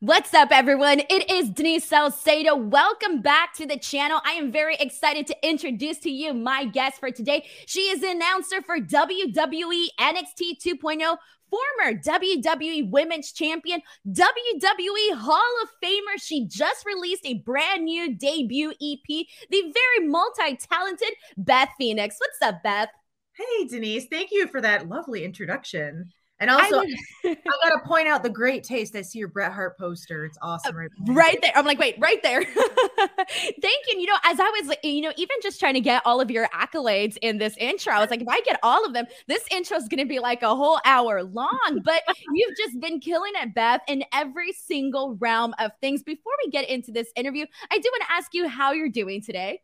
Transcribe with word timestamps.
What's 0.00 0.34
up, 0.34 0.48
everyone? 0.50 1.00
It 1.00 1.30
is 1.30 1.48
Denise 1.48 1.84
Salcedo. 1.84 2.54
Welcome 2.54 3.22
back 3.22 3.54
to 3.54 3.66
the 3.66 3.78
channel. 3.78 4.20
I 4.24 4.32
am 4.32 4.52
very 4.52 4.76
excited 4.76 5.26
to 5.28 5.48
introduce 5.48 5.98
to 6.00 6.10
you 6.10 6.34
my 6.34 6.66
guest 6.66 7.00
for 7.00 7.10
today. 7.10 7.46
She 7.66 7.80
is 7.80 8.00
the 8.00 8.10
announcer 8.10 8.60
for 8.62 8.78
WWE 8.78 9.86
NXT 9.98 10.60
2.0 10.62 11.16
former 11.48 11.98
WWE 11.98 12.90
Women's 12.90 13.32
Champion, 13.32 13.80
WWE 14.08 15.14
Hall 15.14 15.62
of 15.62 15.70
Famer. 15.82 16.20
She 16.20 16.46
just 16.46 16.84
released 16.84 17.24
a 17.24 17.34
brand 17.34 17.84
new 17.84 18.14
debut 18.14 18.70
EP, 18.72 19.06
the 19.06 19.72
very 19.72 20.08
multi 20.08 20.56
talented 20.56 21.12
Beth 21.38 21.70
Phoenix. 21.78 22.16
What's 22.18 22.42
up, 22.42 22.62
Beth? 22.62 22.90
Hey, 23.32 23.66
Denise. 23.66 24.06
Thank 24.06 24.30
you 24.32 24.46
for 24.48 24.60
that 24.60 24.88
lovely 24.88 25.24
introduction. 25.24 26.12
And 26.38 26.50
also, 26.50 26.80
I, 26.80 26.96
I 27.24 27.34
got 27.34 27.70
to 27.70 27.80
point 27.86 28.08
out 28.08 28.22
the 28.22 28.28
great 28.28 28.62
taste. 28.62 28.94
I 28.94 29.02
see 29.02 29.18
your 29.18 29.28
Bret 29.28 29.52
Hart 29.52 29.78
poster. 29.78 30.26
It's 30.26 30.36
awesome, 30.42 30.76
right? 30.76 30.90
Right 31.08 31.38
there. 31.40 31.52
I'm 31.54 31.64
like, 31.64 31.78
wait, 31.78 31.96
right 31.98 32.22
there. 32.22 32.44
Thank 32.44 33.84
you. 33.88 33.98
You 33.98 34.06
know, 34.06 34.18
as 34.22 34.38
I 34.38 34.60
was, 34.60 34.76
you 34.82 35.00
know, 35.00 35.12
even 35.16 35.36
just 35.42 35.58
trying 35.58 35.74
to 35.74 35.80
get 35.80 36.02
all 36.04 36.20
of 36.20 36.30
your 36.30 36.46
accolades 36.48 37.16
in 37.22 37.38
this 37.38 37.56
intro, 37.56 37.94
I 37.94 38.00
was 38.00 38.10
like, 38.10 38.20
if 38.20 38.28
I 38.28 38.42
get 38.42 38.58
all 38.62 38.84
of 38.84 38.92
them, 38.92 39.06
this 39.26 39.44
intro 39.50 39.78
is 39.78 39.88
going 39.88 40.00
to 40.00 40.06
be 40.06 40.18
like 40.18 40.42
a 40.42 40.54
whole 40.54 40.78
hour 40.84 41.22
long. 41.22 41.80
But 41.82 42.02
you've 42.34 42.56
just 42.56 42.80
been 42.80 43.00
killing 43.00 43.32
it, 43.36 43.54
Beth, 43.54 43.80
in 43.88 44.04
every 44.12 44.52
single 44.52 45.16
realm 45.16 45.54
of 45.58 45.70
things. 45.80 46.02
Before 46.02 46.32
we 46.44 46.50
get 46.50 46.68
into 46.68 46.92
this 46.92 47.08
interview, 47.16 47.46
I 47.70 47.78
do 47.78 47.88
want 47.92 48.02
to 48.08 48.12
ask 48.12 48.34
you 48.34 48.46
how 48.46 48.72
you're 48.72 48.90
doing 48.90 49.22
today. 49.22 49.62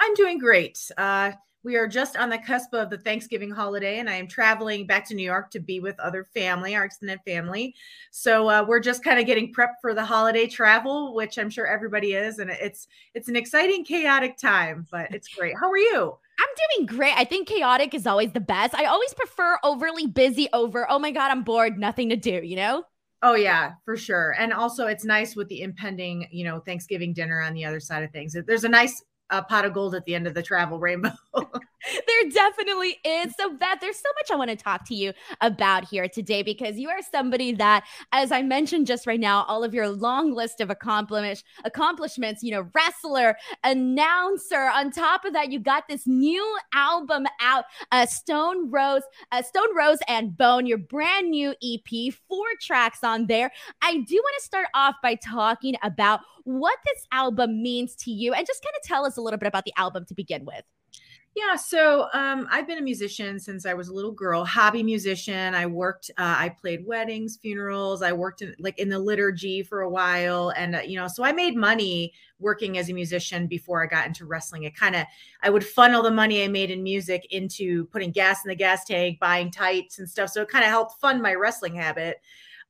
I'm 0.00 0.14
doing 0.14 0.38
great. 0.38 0.78
Uh, 0.96 1.32
we 1.62 1.76
are 1.76 1.88
just 1.88 2.16
on 2.16 2.30
the 2.30 2.38
cusp 2.38 2.72
of 2.74 2.90
the 2.90 2.98
Thanksgiving 2.98 3.50
holiday, 3.50 3.98
and 3.98 4.08
I 4.08 4.14
am 4.14 4.28
traveling 4.28 4.86
back 4.86 5.04
to 5.08 5.14
New 5.14 5.24
York 5.24 5.50
to 5.50 5.60
be 5.60 5.80
with 5.80 5.98
other 6.00 6.24
family, 6.24 6.74
our 6.74 6.84
extended 6.84 7.20
family. 7.24 7.74
So 8.10 8.48
uh, 8.48 8.64
we're 8.66 8.80
just 8.80 9.04
kind 9.04 9.18
of 9.18 9.26
getting 9.26 9.52
prepped 9.52 9.80
for 9.80 9.94
the 9.94 10.04
holiday 10.04 10.46
travel, 10.46 11.14
which 11.14 11.38
I'm 11.38 11.50
sure 11.50 11.66
everybody 11.66 12.14
is, 12.14 12.38
and 12.38 12.50
it's 12.50 12.88
it's 13.14 13.28
an 13.28 13.36
exciting, 13.36 13.84
chaotic 13.84 14.36
time, 14.38 14.86
but 14.90 15.12
it's 15.12 15.28
great. 15.28 15.54
How 15.58 15.70
are 15.70 15.78
you? 15.78 16.16
I'm 16.40 16.76
doing 16.76 16.86
great. 16.86 17.14
I 17.16 17.24
think 17.24 17.48
chaotic 17.48 17.94
is 17.94 18.06
always 18.06 18.32
the 18.32 18.40
best. 18.40 18.74
I 18.74 18.84
always 18.84 19.12
prefer 19.14 19.58
overly 19.64 20.06
busy 20.06 20.48
over, 20.52 20.88
oh 20.88 20.98
my 20.98 21.10
God, 21.10 21.32
I'm 21.32 21.42
bored, 21.42 21.78
nothing 21.78 22.08
to 22.10 22.16
do, 22.16 22.42
you 22.44 22.54
know? 22.54 22.84
Oh 23.22 23.34
yeah, 23.34 23.72
for 23.84 23.96
sure. 23.96 24.36
And 24.38 24.52
also 24.52 24.86
it's 24.86 25.04
nice 25.04 25.34
with 25.34 25.48
the 25.48 25.62
impending, 25.62 26.28
you 26.30 26.44
know, 26.44 26.60
Thanksgiving 26.60 27.12
dinner 27.12 27.40
on 27.40 27.54
the 27.54 27.64
other 27.64 27.80
side 27.80 28.04
of 28.04 28.12
things. 28.12 28.36
There's 28.46 28.62
a 28.62 28.68
nice 28.68 29.02
a 29.30 29.42
pot 29.42 29.64
of 29.64 29.74
gold 29.74 29.94
at 29.94 30.04
the 30.04 30.14
end 30.14 30.26
of 30.26 30.34
the 30.34 30.42
travel 30.42 30.78
rainbow. 30.78 31.12
there 31.34 32.30
definitely 32.32 32.96
is. 33.04 33.34
So, 33.38 33.54
Beth, 33.54 33.78
there's 33.80 33.96
so 33.96 34.08
much 34.16 34.30
I 34.30 34.36
want 34.36 34.50
to 34.50 34.56
talk 34.56 34.86
to 34.88 34.94
you 34.94 35.12
about 35.40 35.84
here 35.84 36.08
today 36.08 36.42
because 36.42 36.78
you 36.78 36.88
are 36.88 37.00
somebody 37.10 37.52
that, 37.52 37.84
as 38.12 38.32
I 38.32 38.42
mentioned 38.42 38.86
just 38.86 39.06
right 39.06 39.20
now, 39.20 39.44
all 39.44 39.64
of 39.64 39.74
your 39.74 39.88
long 39.88 40.32
list 40.32 40.60
of 40.60 40.70
accomplishments, 40.70 41.44
accomplishments, 41.64 42.42
you 42.42 42.52
know, 42.52 42.68
wrestler, 42.74 43.36
announcer. 43.64 44.70
On 44.74 44.90
top 44.90 45.24
of 45.24 45.32
that, 45.32 45.52
you 45.52 45.60
got 45.60 45.84
this 45.88 46.06
new 46.06 46.58
album 46.74 47.26
out, 47.40 47.64
uh, 47.92 48.06
Stone 48.06 48.70
Rose, 48.70 49.02
uh, 49.32 49.42
Stone 49.42 49.76
Rose 49.76 49.98
and 50.08 50.36
Bone, 50.36 50.66
your 50.66 50.78
brand 50.78 51.30
new 51.30 51.54
EP, 51.62 52.14
four 52.28 52.46
tracks 52.60 53.04
on 53.04 53.26
there. 53.26 53.50
I 53.82 53.98
do 53.98 54.14
want 54.14 54.34
to 54.38 54.44
start 54.44 54.68
off 54.74 54.96
by 55.02 55.16
talking 55.16 55.74
about 55.82 56.20
what 56.48 56.78
this 56.86 57.06
album 57.12 57.62
means 57.62 57.94
to 57.94 58.10
you 58.10 58.32
and 58.32 58.46
just 58.46 58.64
kind 58.64 58.74
of 58.74 58.82
tell 58.82 59.04
us 59.04 59.17
a 59.18 59.22
little 59.22 59.38
bit 59.38 59.48
about 59.48 59.64
the 59.64 59.72
album 59.76 60.04
to 60.06 60.14
begin 60.14 60.44
with. 60.44 60.64
Yeah, 61.36 61.54
so 61.54 62.08
um, 62.14 62.48
I've 62.50 62.66
been 62.66 62.78
a 62.78 62.82
musician 62.82 63.38
since 63.38 63.64
I 63.64 63.72
was 63.72 63.88
a 63.88 63.94
little 63.94 64.10
girl, 64.10 64.44
hobby 64.44 64.82
musician. 64.82 65.54
I 65.54 65.66
worked, 65.66 66.10
uh, 66.18 66.34
I 66.36 66.48
played 66.48 66.84
weddings, 66.84 67.38
funerals. 67.40 68.02
I 68.02 68.12
worked 68.12 68.42
in 68.42 68.56
like 68.58 68.76
in 68.80 68.88
the 68.88 68.98
liturgy 68.98 69.62
for 69.62 69.82
a 69.82 69.90
while, 69.90 70.52
and 70.56 70.74
uh, 70.74 70.80
you 70.80 70.96
know, 70.96 71.06
so 71.06 71.22
I 71.22 71.30
made 71.30 71.54
money 71.54 72.12
working 72.40 72.76
as 72.76 72.88
a 72.88 72.92
musician 72.92 73.46
before 73.46 73.84
I 73.84 73.86
got 73.86 74.06
into 74.06 74.24
wrestling. 74.26 74.64
It 74.64 74.74
kind 74.74 74.96
of, 74.96 75.04
I 75.42 75.50
would 75.50 75.64
funnel 75.64 76.02
the 76.02 76.10
money 76.10 76.42
I 76.42 76.48
made 76.48 76.72
in 76.72 76.82
music 76.82 77.26
into 77.30 77.84
putting 77.86 78.10
gas 78.10 78.44
in 78.44 78.48
the 78.48 78.56
gas 78.56 78.84
tank, 78.84 79.20
buying 79.20 79.52
tights 79.52 80.00
and 80.00 80.10
stuff. 80.10 80.30
So 80.30 80.42
it 80.42 80.48
kind 80.48 80.64
of 80.64 80.70
helped 80.70 81.00
fund 81.00 81.22
my 81.22 81.34
wrestling 81.34 81.76
habit. 81.76 82.20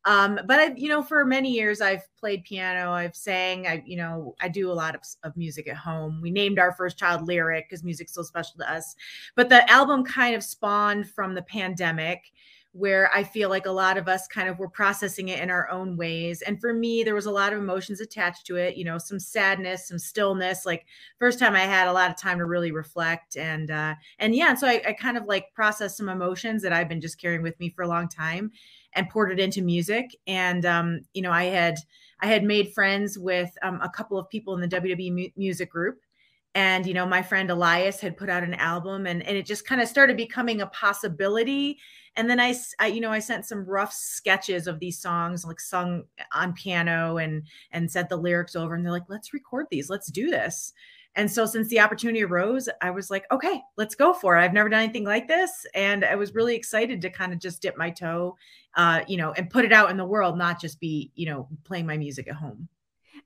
Um, 0.09 0.41
but 0.47 0.59
I, 0.59 0.73
you 0.75 0.89
know, 0.89 1.03
for 1.03 1.27
many 1.27 1.51
years 1.51 1.83
I've 1.83 2.09
played 2.19 2.43
piano, 2.43 2.93
I've 2.93 3.15
sang, 3.15 3.67
I, 3.67 3.83
you 3.85 3.99
know, 3.99 4.35
I 4.41 4.49
do 4.49 4.71
a 4.71 4.73
lot 4.73 4.95
of, 4.95 5.03
of 5.23 5.37
music 5.37 5.69
at 5.69 5.77
home. 5.77 6.23
We 6.23 6.31
named 6.31 6.59
our 6.59 6.73
first 6.73 6.97
child 6.97 7.29
Lyric 7.29 7.69
because 7.69 7.85
music's 7.85 8.15
so 8.15 8.23
special 8.23 8.55
to 8.61 8.73
us. 8.73 8.97
But 9.37 9.51
the 9.51 9.71
album 9.71 10.05
kind 10.05 10.35
of 10.35 10.43
spawned 10.43 11.11
from 11.11 11.35
the 11.35 11.43
pandemic 11.43 12.33
where 12.73 13.11
I 13.15 13.23
feel 13.23 13.51
like 13.51 13.67
a 13.67 13.71
lot 13.71 13.99
of 13.99 14.09
us 14.09 14.27
kind 14.29 14.49
of 14.49 14.59
were 14.59 14.69
processing 14.71 15.29
it 15.29 15.41
in 15.41 15.51
our 15.51 15.69
own 15.69 15.99
ways. 15.99 16.41
And 16.41 16.59
for 16.59 16.73
me, 16.73 17.03
there 17.03 17.15
was 17.15 17.27
a 17.27 17.31
lot 17.31 17.53
of 17.53 17.59
emotions 17.59 18.01
attached 18.01 18.47
to 18.47 18.57
it, 18.57 18.77
you 18.77 18.85
know, 18.85 18.97
some 18.97 19.19
sadness, 19.19 19.89
some 19.89 19.99
stillness. 19.99 20.65
Like 20.65 20.87
first 21.19 21.39
time 21.39 21.55
I 21.55 21.61
had 21.61 21.87
a 21.87 21.93
lot 21.93 22.11
of 22.11 22.17
time 22.17 22.39
to 22.39 22.47
really 22.47 22.73
reflect. 22.73 23.37
And 23.37 23.71
uh 23.71 23.95
and 24.19 24.35
yeah, 24.35 24.55
so 24.55 24.69
I, 24.69 24.81
I 24.87 24.93
kind 24.95 25.19
of 25.19 25.27
like 25.27 25.53
processed 25.53 25.99
some 25.99 26.09
emotions 26.09 26.63
that 26.63 26.73
I've 26.73 26.89
been 26.89 27.01
just 27.01 27.21
carrying 27.21 27.43
with 27.43 27.59
me 27.61 27.69
for 27.69 27.83
a 27.83 27.89
long 27.89 28.09
time 28.09 28.53
and 28.99 29.09
poured 29.09 29.31
it 29.31 29.39
into 29.39 29.63
music. 29.63 30.15
And 30.27 30.67
um, 30.67 31.01
you 31.15 31.23
know, 31.23 31.31
I 31.31 31.45
had 31.45 31.79
I 32.21 32.27
had 32.27 32.43
made 32.43 32.75
friends 32.75 33.17
with 33.17 33.51
um, 33.63 33.81
a 33.81 33.89
couple 33.89 34.19
of 34.19 34.29
people 34.29 34.55
in 34.55 34.61
the 34.61 34.69
WWE 34.69 35.13
mu- 35.13 35.29
music 35.37 35.71
group. 35.71 36.01
And 36.55 36.85
you 36.85 36.95
know, 36.95 37.07
my 37.07 37.23
friend 37.23 37.49
Elias 37.51 38.01
had 38.01 38.17
put 38.17 38.29
out 38.29 38.43
an 38.43 38.55
album, 38.55 39.07
and 39.07 39.23
and 39.23 39.37
it 39.37 39.47
just 39.47 39.67
kind 39.67 39.81
of 39.81 39.87
started 39.87 40.17
becoming 40.17 40.61
a 40.61 40.67
possibility. 40.67 41.79
And 42.17 42.29
then 42.29 42.41
I, 42.41 42.57
I, 42.81 42.89
you 42.89 43.01
know, 43.01 43.13
I 43.13 43.21
sent 43.21 43.47
some 43.47 43.65
rough 43.65 43.93
sketches 43.93 44.67
of 44.67 44.81
these 44.81 44.99
songs, 44.99 45.45
like 45.45 45.61
sung 45.61 46.03
on 46.35 46.55
piano, 46.55 47.19
and 47.19 47.45
and 47.71 47.89
sent 47.89 48.09
the 48.09 48.17
lyrics 48.17 48.57
over. 48.57 48.75
And 48.75 48.85
they're 48.85 48.91
like, 48.93 49.09
"Let's 49.09 49.33
record 49.33 49.67
these. 49.71 49.89
Let's 49.89 50.11
do 50.11 50.31
this." 50.31 50.73
And 51.19 51.29
so 51.29 51.47
since 51.47 51.67
the 51.67 51.81
opportunity 51.81 52.23
arose, 52.23 52.69
I 52.81 52.93
was 52.93 53.11
like, 53.11 53.25
okay, 53.33 53.61
let's 53.77 53.97
go 53.97 54.15
for 54.15 54.37
it. 54.37 54.41
I've 54.41 54.53
never 54.53 54.69
done 54.69 54.85
anything 54.85 55.05
like 55.05 55.27
this. 55.27 55.67
And 55.75 56.05
I 56.05 56.15
was 56.15 56.33
really 56.33 56.55
excited 56.55 57.03
to 57.03 57.11
kind 57.11 57.33
of 57.33 57.41
just 57.41 57.61
dip 57.61 57.77
my 57.77 57.91
toe, 57.91 58.37
uh, 58.77 59.01
you 59.09 59.17
know, 59.17 59.33
and 59.33 59.51
put 59.51 59.65
it 59.65 59.73
out 59.73 59.91
in 59.91 59.97
the 59.97 60.07
world, 60.07 60.39
not 60.39 60.61
just 60.61 60.79
be, 60.79 61.11
you 61.17 61.27
know, 61.27 61.49
playing 61.65 61.87
my 61.87 61.97
music 61.97 62.29
at 62.29 62.37
home. 62.37 62.69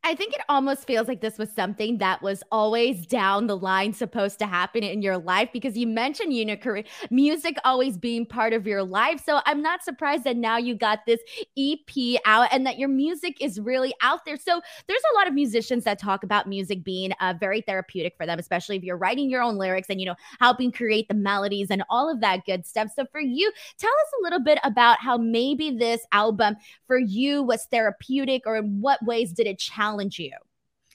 I 0.05 0.17
think 0.17 0.35
it 0.35 0.41
almost 0.49 0.85
feels 0.85 1.07
like 1.07 1.21
this 1.21 1.39
was 1.39 1.49
something 1.53 1.99
that 1.99 2.23
was 2.23 2.43
always 2.51 3.07
down 3.07 3.47
the 3.47 3.57
line 3.57 3.93
supposed 3.93 4.37
to 4.41 4.47
happen 4.47 4.83
in 4.83 5.01
your 5.01 5.17
life 5.17 5.51
because 5.53 5.77
you 5.77 5.87
mentioned 5.87 6.33
Unicorn 6.33 6.83
music 7.11 7.57
always 7.65 7.97
being 7.97 8.27
part 8.27 8.53
of 8.53 8.67
your 8.67 8.83
life. 8.83 9.23
So 9.25 9.41
I'm 9.47 9.63
not 9.63 9.85
surprised 9.85 10.25
that 10.25 10.37
now 10.37 10.57
you 10.57 10.75
got 10.75 11.07
this 11.07 11.21
EP 11.57 12.21
out 12.25 12.49
and 12.51 12.67
that 12.67 12.79
your 12.79 12.89
music 12.89 13.37
is 13.41 13.61
really 13.61 13.95
out 14.03 14.25
there. 14.25 14.37
So 14.37 14.61
there's 14.89 15.03
a 15.13 15.15
lot 15.15 15.29
of 15.29 15.35
musicians 15.35 15.85
that 15.85 16.01
talk 16.01 16.25
about 16.25 16.49
music 16.49 16.83
being 16.83 17.13
uh, 17.21 17.35
very 17.39 17.61
therapeutic 17.61 18.15
for 18.17 18.27
them, 18.27 18.41
especially 18.41 18.77
if 18.77 18.83
you're 18.83 18.97
writing 18.97 19.31
your 19.31 19.43
own 19.43 19.57
lyrics 19.57 19.87
and, 19.89 20.01
you 20.01 20.07
know, 20.07 20.17
helping 20.41 20.73
create 20.73 21.07
the 21.07 21.15
melodies 21.15 21.69
and 21.71 21.85
all 21.89 22.11
of 22.11 22.21
that 22.21 22.45
good 22.45 22.67
stuff. 22.67 22.89
So 22.97 23.07
for 23.13 23.21
you, 23.21 23.53
tell 23.79 23.93
us 23.93 24.13
a 24.19 24.23
little 24.25 24.41
bit 24.41 24.59
about 24.65 24.99
how 24.99 25.17
maybe 25.17 25.71
this 25.71 26.05
album 26.11 26.57
for 26.89 26.99
you 26.99 27.45
was 27.45 27.67
therapeutic 27.67 28.43
or 28.47 28.57
in 28.57 28.81
what 28.81 29.01
ways 29.05 29.33
did 29.33 29.47
it 29.47 29.61
challenge 29.61 29.92
challenge 29.93 30.19
you? 30.19 30.33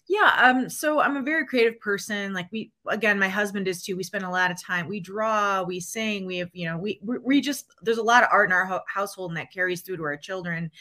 Yeah, 0.09 0.31
um, 0.41 0.69
so 0.69 1.01
I'm 1.01 1.17
a 1.17 1.21
very 1.21 1.45
creative 1.45 1.81
person. 1.81 2.31
Like 2.31 2.47
we, 2.49 2.71
again, 2.87 3.19
my 3.19 3.27
husband 3.27 3.67
is 3.67 3.83
too. 3.83 3.97
We 3.97 4.03
spend 4.03 4.23
a 4.23 4.29
lot 4.29 4.51
of 4.51 4.61
time. 4.61 4.87
We 4.87 5.01
draw, 5.01 5.63
we 5.63 5.81
sing. 5.81 6.25
We 6.25 6.37
have, 6.37 6.49
you 6.53 6.65
know, 6.65 6.77
we 6.77 7.01
we 7.03 7.41
just 7.41 7.73
there's 7.81 7.97
a 7.97 8.03
lot 8.03 8.23
of 8.23 8.29
art 8.31 8.49
in 8.49 8.53
our 8.53 8.65
ho- 8.65 8.79
household, 8.87 9.31
and 9.31 9.37
that 9.37 9.51
carries 9.51 9.81
through 9.81 9.97
to 9.97 10.03
our 10.03 10.15
children. 10.15 10.71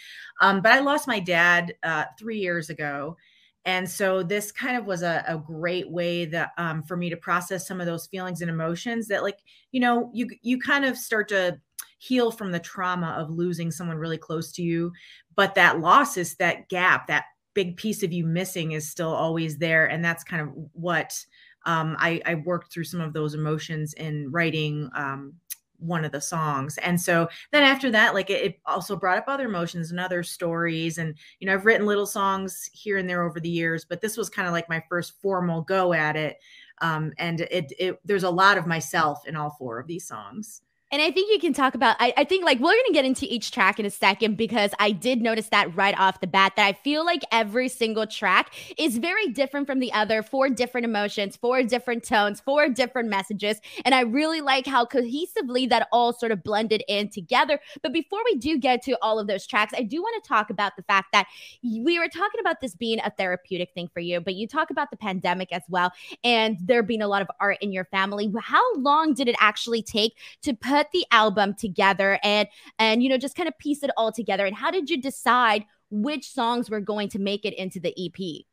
Um, 0.41 0.63
but 0.63 0.71
I 0.71 0.79
lost 0.79 1.09
my 1.09 1.19
dad 1.19 1.75
uh, 1.83 2.05
three 2.17 2.39
years 2.39 2.71
ago, 2.71 3.17
and 3.65 3.91
so 3.91 4.23
this 4.23 4.53
kind 4.53 4.77
of 4.77 4.87
was 4.87 5.03
a, 5.03 5.25
a 5.27 5.39
great 5.39 5.91
way 5.91 6.25
that 6.27 6.53
um, 6.57 6.85
for 6.85 6.97
me 6.97 7.11
to 7.11 7.17
process 7.17 7.67
some 7.67 7.81
of 7.81 7.87
those 7.87 8.07
feelings 8.07 8.43
and 8.43 8.51
emotions 8.51 9.09
that, 9.09 9.25
like, 9.25 9.39
you 9.73 9.81
know, 9.81 10.09
you 10.15 10.29
you 10.43 10.61
kind 10.61 10.85
of 10.85 10.97
start 10.97 11.29
to 11.31 11.59
heal 11.99 12.31
from 12.31 12.53
the 12.53 12.61
trauma 12.61 13.09
of 13.19 13.31
losing 13.31 13.73
someone 13.73 13.97
really 13.97 14.19
close 14.19 14.53
to 14.53 14.63
you 14.63 14.93
but 15.35 15.55
that 15.55 15.81
loss 15.81 16.17
is 16.17 16.35
that 16.37 16.69
gap 16.69 17.07
that 17.07 17.25
big 17.57 17.77
piece 17.79 18.03
of 18.03 18.13
you 18.13 18.25
missing 18.25 18.73
is 18.73 18.87
still 18.87 19.13
always 19.13 19.57
there 19.57 19.87
and 19.87 20.05
that's 20.05 20.23
kind 20.23 20.43
of 20.43 20.51
what 20.75 21.19
um, 21.65 21.97
I, 21.99 22.21
I, 22.27 22.35
worked 22.37 22.71
through 22.71 22.85
some 22.85 23.01
of 23.01 23.13
those 23.13 23.35
emotions 23.35 23.93
in 23.95 24.31
writing 24.31 24.89
um, 24.95 25.33
one 25.79 26.05
of 26.05 26.13
the 26.13 26.21
songs. 26.21 26.79
And 26.79 27.01
so 27.01 27.29
then 27.53 27.63
after 27.63 27.91
that 27.91 28.15
like 28.15 28.31
it, 28.31 28.45
it, 28.45 28.61
also 28.67 28.95
brought 28.95 29.19
up 29.19 29.25
other 29.27 29.47
emotions 29.47 29.91
and 29.91 29.99
other 29.99 30.23
stories 30.23 30.99
and 30.99 31.15
you 31.39 31.47
know 31.47 31.55
i've 31.55 31.65
written 31.65 31.87
little 31.87 32.07
songs 32.07 32.69
here 32.73 32.99
and 32.99 33.09
there 33.09 33.23
over 33.23 33.41
the 33.41 33.49
years 33.49 33.85
but 33.85 34.01
this 34.01 34.17
was 34.17 34.29
kind 34.29 34.49
of 34.49 34.53
like 34.53 34.69
my 34.69 34.83
first 34.89 35.21
formal 35.23 35.63
go 35.63 35.93
at 35.93 36.17
it 36.17 36.39
um, 36.83 37.13
and 37.19 37.43
it, 37.43 37.73
it 37.79 38.01
there's 38.05 38.25
a 38.25 38.31
lot 38.31 38.59
of 38.59 38.67
myself 38.67 39.27
in 39.27 39.37
all 39.37 39.51
four 39.59 39.79
of 39.79 39.87
these 39.87 40.07
songs 40.07 40.63
And 40.93 41.03
I 41.03 41.11
think 41.11 41.33
you 41.33 41.41
can 41.41 41.53
talk 41.53 41.75
about, 41.75 41.97
I, 41.99 42.15
I 42.17 42.23
think 42.23 42.45
like 42.45 42.61
we're 42.61 42.73
going 42.73 42.85
to 42.87 42.93
get 42.93 43.05
into 43.05 43.27
each 43.27 43.51
track 43.51 43.81
in 43.81 43.87
a 43.87 43.91
second 43.91 44.37
because 44.37 44.71
I 44.79 44.93
did 44.93 45.21
notice 45.21 45.49
that 45.49 45.75
right 45.75 45.99
off 45.99 46.21
the 46.21 46.29
bat 46.29 46.53
that 46.55 46.65
I 46.65 46.75
feel 46.75 47.05
like 47.05 47.25
every 47.33 47.69
single 47.69 48.07
track 48.07 48.55
is 48.79 48.99
very 48.99 49.27
different 49.31 49.67
from 49.67 49.81
the 49.81 49.93
other 49.93 50.23
for 50.23 50.49
different 50.49 50.85
emotions, 50.85 51.37
for 51.37 51.61
different 51.65 52.05
tones, 52.05 52.41
for 52.41 52.69
different 52.69 53.09
messages. 53.09 53.61
And 53.85 53.97
I 53.97 54.03
really 54.03 54.41
like 54.41 54.65
how 54.65 54.85
cohesively 54.85 55.69
that 55.71 55.89
all 55.91 56.13
sort 56.13 56.31
of 56.31 56.45
blended 56.45 56.85
in 56.87 57.09
together. 57.09 57.59
But 57.83 57.93
before 57.93 58.21
we 58.25 58.37
do 58.37 58.57
get 58.57 58.81
to 58.85 58.97
all 59.03 59.19
of 59.19 59.27
those 59.27 59.45
tracks, 59.45 59.75
I 59.77 59.83
do 59.83 60.01
want 60.01 60.23
to 60.23 60.29
talk 60.29 60.51
about 60.51 60.77
the 60.77 60.85
fact 60.85 61.09
that 61.13 61.27
we 61.65 61.99
were 61.99 62.09
talking 62.09 62.39
about 62.39 62.61
this 62.61 62.77
being 62.77 63.01
a 63.01 63.11
therapeutic 63.11 63.73
thing 63.75 63.89
for 63.93 63.99
you, 63.99 64.21
but 64.21 64.37
you 64.37 64.47
talk 64.47 64.71
about 64.71 64.93
the 64.93 64.97
pandemic 64.97 65.51
as 65.51 65.63
well 65.69 65.91
and 66.23 66.59
there 66.61 66.85
being 66.85 67.03
a 67.03 67.09
lot 67.09 67.23
of 67.23 67.29
art 67.41 67.59
in 67.61 67.73
your 67.73 67.87
family. 67.87 68.33
How 68.41 68.63
long 68.77 69.15
did 69.15 69.27
it 69.27 69.35
actually 69.41 69.83
take 69.83 70.17
to 70.43 70.55
put 70.55 70.76
put 70.77 70.91
the 70.93 71.07
album 71.11 71.55
together 71.55 72.19
and 72.23 72.49
and 72.79 73.03
you 73.03 73.09
know 73.09 73.17
just 73.17 73.37
kind 73.37 73.49
of 73.49 73.59
piece 73.59 73.83
it 73.83 73.91
all 73.97 74.13
together. 74.13 74.45
And 74.47 74.55
how 74.55 74.71
did 74.71 74.91
you 74.91 75.01
decide 75.01 75.65
which 75.91 76.31
songs 76.31 76.69
were 76.69 76.81
going 76.81 77.09
to 77.11 77.19
make 77.19 77.45
it 77.45 77.55
into 77.55 77.81
the 77.81 77.95
ep 78.07 78.45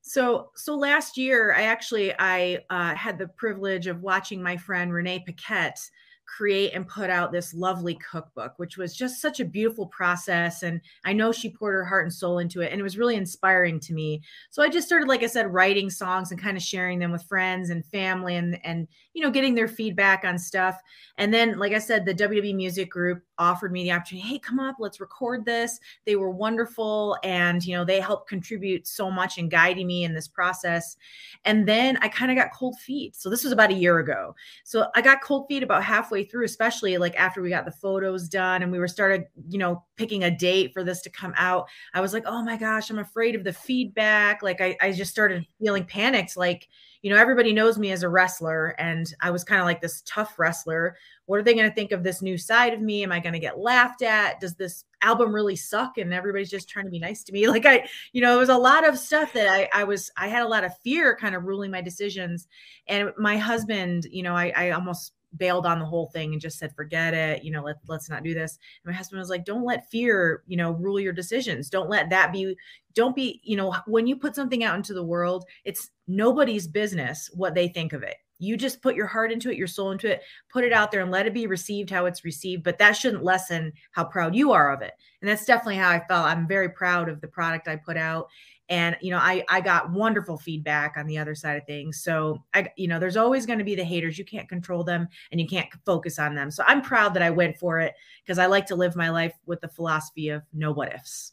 so 0.00 0.50
so 0.54 0.76
last 0.76 1.18
year 1.18 1.52
i 1.56 1.62
actually 1.62 2.14
i 2.18 2.58
uh, 2.70 2.94
had 2.94 3.18
the 3.18 3.26
privilege 3.26 3.88
of 3.88 4.00
watching 4.00 4.40
my 4.40 4.56
friend 4.56 4.92
renee 4.92 5.18
paquette 5.26 5.80
create 6.28 6.72
and 6.74 6.86
put 6.86 7.10
out 7.10 7.32
this 7.32 7.54
lovely 7.54 7.94
cookbook, 7.94 8.54
which 8.58 8.76
was 8.76 8.94
just 8.94 9.20
such 9.20 9.40
a 9.40 9.44
beautiful 9.44 9.86
process. 9.86 10.62
And 10.62 10.80
I 11.04 11.12
know 11.12 11.32
she 11.32 11.50
poured 11.50 11.74
her 11.74 11.84
heart 11.84 12.04
and 12.04 12.12
soul 12.12 12.38
into 12.38 12.60
it. 12.60 12.70
And 12.70 12.78
it 12.78 12.84
was 12.84 12.98
really 12.98 13.16
inspiring 13.16 13.80
to 13.80 13.94
me. 13.94 14.22
So 14.50 14.62
I 14.62 14.68
just 14.68 14.86
started, 14.86 15.08
like 15.08 15.22
I 15.22 15.26
said, 15.26 15.52
writing 15.52 15.90
songs 15.90 16.30
and 16.30 16.40
kind 16.40 16.56
of 16.56 16.62
sharing 16.62 16.98
them 16.98 17.10
with 17.10 17.22
friends 17.24 17.70
and 17.70 17.84
family 17.86 18.36
and, 18.36 18.64
and, 18.64 18.86
you 19.14 19.22
know, 19.22 19.30
getting 19.30 19.54
their 19.54 19.68
feedback 19.68 20.24
on 20.24 20.38
stuff. 20.38 20.78
And 21.16 21.32
then, 21.32 21.58
like 21.58 21.72
I 21.72 21.78
said, 21.78 22.04
the 22.04 22.14
WWE 22.14 22.54
Music 22.54 22.90
Group 22.90 23.22
offered 23.38 23.72
me 23.72 23.84
the 23.84 23.92
opportunity 23.92 24.26
hey 24.26 24.38
come 24.38 24.58
up 24.58 24.76
let's 24.78 25.00
record 25.00 25.44
this 25.44 25.78
they 26.04 26.16
were 26.16 26.30
wonderful 26.30 27.16
and 27.22 27.64
you 27.64 27.74
know 27.74 27.84
they 27.84 28.00
helped 28.00 28.28
contribute 28.28 28.86
so 28.86 29.10
much 29.10 29.38
in 29.38 29.48
guiding 29.48 29.86
me 29.86 30.04
in 30.04 30.12
this 30.12 30.26
process 30.26 30.96
and 31.44 31.66
then 31.66 31.96
i 32.02 32.08
kind 32.08 32.30
of 32.30 32.36
got 32.36 32.52
cold 32.52 32.76
feet 32.78 33.14
so 33.14 33.30
this 33.30 33.44
was 33.44 33.52
about 33.52 33.70
a 33.70 33.74
year 33.74 33.98
ago 33.98 34.34
so 34.64 34.88
i 34.94 35.00
got 35.00 35.22
cold 35.22 35.46
feet 35.48 35.62
about 35.62 35.84
halfway 35.84 36.17
through 36.24 36.44
especially 36.44 36.98
like 36.98 37.18
after 37.18 37.42
we 37.42 37.50
got 37.50 37.64
the 37.64 37.70
photos 37.70 38.28
done 38.28 38.62
and 38.62 38.70
we 38.70 38.78
were 38.78 38.88
started 38.88 39.24
you 39.48 39.58
know 39.58 39.84
picking 39.96 40.24
a 40.24 40.30
date 40.30 40.72
for 40.72 40.84
this 40.84 41.02
to 41.02 41.10
come 41.10 41.34
out 41.36 41.68
i 41.94 42.00
was 42.00 42.12
like 42.12 42.24
oh 42.26 42.42
my 42.42 42.56
gosh 42.56 42.90
i'm 42.90 42.98
afraid 42.98 43.34
of 43.34 43.44
the 43.44 43.52
feedback 43.52 44.42
like 44.42 44.60
i, 44.60 44.76
I 44.80 44.92
just 44.92 45.10
started 45.10 45.46
feeling 45.60 45.84
panicked 45.84 46.36
like 46.36 46.68
you 47.02 47.10
know, 47.10 47.20
everybody 47.20 47.52
knows 47.52 47.78
me 47.78 47.92
as 47.92 48.02
a 48.02 48.08
wrestler, 48.08 48.74
and 48.78 49.12
I 49.20 49.30
was 49.30 49.44
kind 49.44 49.60
of 49.60 49.66
like 49.66 49.80
this 49.80 50.02
tough 50.04 50.38
wrestler. 50.38 50.96
What 51.26 51.38
are 51.38 51.42
they 51.42 51.54
going 51.54 51.68
to 51.68 51.74
think 51.74 51.92
of 51.92 52.02
this 52.02 52.22
new 52.22 52.36
side 52.36 52.74
of 52.74 52.80
me? 52.80 53.04
Am 53.04 53.12
I 53.12 53.20
going 53.20 53.34
to 53.34 53.38
get 53.38 53.58
laughed 53.58 54.02
at? 54.02 54.40
Does 54.40 54.54
this 54.56 54.84
album 55.02 55.32
really 55.32 55.54
suck? 55.54 55.98
And 55.98 56.12
everybody's 56.12 56.50
just 56.50 56.68
trying 56.68 56.86
to 56.86 56.90
be 56.90 56.98
nice 56.98 57.22
to 57.24 57.32
me. 57.32 57.46
Like 57.58 57.66
I, 57.66 57.88
you 58.12 58.20
know, 58.20 58.34
it 58.34 58.38
was 58.38 58.50
a 58.50 58.58
lot 58.58 58.86
of 58.86 58.98
stuff 58.98 59.32
that 59.32 59.48
I, 59.48 59.68
I 59.72 59.84
was, 59.84 60.10
I 60.16 60.28
had 60.28 60.42
a 60.42 60.48
lot 60.48 60.64
of 60.64 60.76
fear 60.78 61.16
kind 61.16 61.34
of 61.34 61.44
ruling 61.44 61.70
my 61.70 61.80
decisions. 61.80 62.46
And 62.86 63.10
my 63.16 63.36
husband, 63.36 64.06
you 64.10 64.22
know, 64.22 64.34
I, 64.34 64.52
I 64.54 64.70
almost 64.70 65.12
bailed 65.36 65.66
on 65.66 65.78
the 65.78 65.84
whole 65.84 66.06
thing 66.06 66.32
and 66.32 66.40
just 66.40 66.58
said 66.58 66.74
forget 66.74 67.12
it 67.12 67.44
you 67.44 67.50
know 67.50 67.62
let, 67.62 67.76
let's 67.86 68.08
not 68.08 68.22
do 68.22 68.34
this. 68.34 68.58
And 68.84 68.92
my 68.92 68.96
husband 68.96 69.18
was 69.18 69.28
like 69.28 69.44
don't 69.44 69.64
let 69.64 69.90
fear 69.90 70.42
you 70.46 70.56
know 70.56 70.72
rule 70.72 70.98
your 70.98 71.12
decisions. 71.12 71.68
Don't 71.68 71.90
let 71.90 72.10
that 72.10 72.32
be 72.32 72.56
don't 72.94 73.14
be 73.14 73.40
you 73.44 73.56
know 73.56 73.74
when 73.86 74.06
you 74.06 74.16
put 74.16 74.34
something 74.34 74.64
out 74.64 74.76
into 74.76 74.94
the 74.94 75.04
world 75.04 75.44
it's 75.64 75.90
nobody's 76.06 76.66
business 76.66 77.30
what 77.34 77.54
they 77.54 77.68
think 77.68 77.92
of 77.92 78.02
it. 78.02 78.16
You 78.40 78.56
just 78.56 78.82
put 78.82 78.94
your 78.94 79.06
heart 79.06 79.32
into 79.32 79.50
it 79.50 79.58
your 79.58 79.66
soul 79.66 79.90
into 79.90 80.10
it 80.10 80.22
put 80.48 80.64
it 80.64 80.72
out 80.72 80.90
there 80.90 81.02
and 81.02 81.10
let 81.10 81.26
it 81.26 81.34
be 81.34 81.46
received 81.46 81.90
how 81.90 82.06
it's 82.06 82.24
received 82.24 82.62
but 82.62 82.78
that 82.78 82.92
shouldn't 82.92 83.24
lessen 83.24 83.72
how 83.92 84.04
proud 84.04 84.34
you 84.34 84.52
are 84.52 84.72
of 84.72 84.82
it. 84.82 84.92
And 85.20 85.28
that's 85.28 85.44
definitely 85.44 85.76
how 85.76 85.90
i 85.90 86.00
felt. 86.06 86.26
I'm 86.26 86.48
very 86.48 86.70
proud 86.70 87.08
of 87.08 87.20
the 87.20 87.28
product 87.28 87.68
i 87.68 87.76
put 87.76 87.96
out 87.96 88.28
and 88.68 88.96
you 89.00 89.10
know 89.10 89.18
i 89.18 89.44
i 89.48 89.60
got 89.60 89.90
wonderful 89.90 90.36
feedback 90.36 90.94
on 90.96 91.06
the 91.06 91.18
other 91.18 91.34
side 91.34 91.56
of 91.56 91.66
things. 91.66 92.02
So 92.02 92.42
i 92.54 92.68
you 92.76 92.88
know 92.88 92.98
there's 92.98 93.16
always 93.16 93.46
going 93.46 93.58
to 93.58 93.64
be 93.64 93.74
the 93.74 93.84
haters. 93.84 94.18
You 94.18 94.24
can't 94.24 94.48
control 94.48 94.84
them 94.84 95.08
and 95.30 95.40
you 95.40 95.46
can't 95.46 95.68
focus 95.84 96.18
on 96.18 96.34
them. 96.34 96.50
So 96.50 96.64
i'm 96.66 96.82
proud 96.82 97.14
that 97.14 97.22
i 97.22 97.30
went 97.30 97.58
for 97.58 97.78
it 97.80 97.94
because 98.24 98.38
i 98.38 98.46
like 98.46 98.66
to 98.66 98.76
live 98.76 98.96
my 98.96 99.10
life 99.10 99.34
with 99.46 99.60
the 99.60 99.68
philosophy 99.68 100.28
of 100.28 100.42
no 100.52 100.72
what 100.72 100.94
ifs 100.94 101.32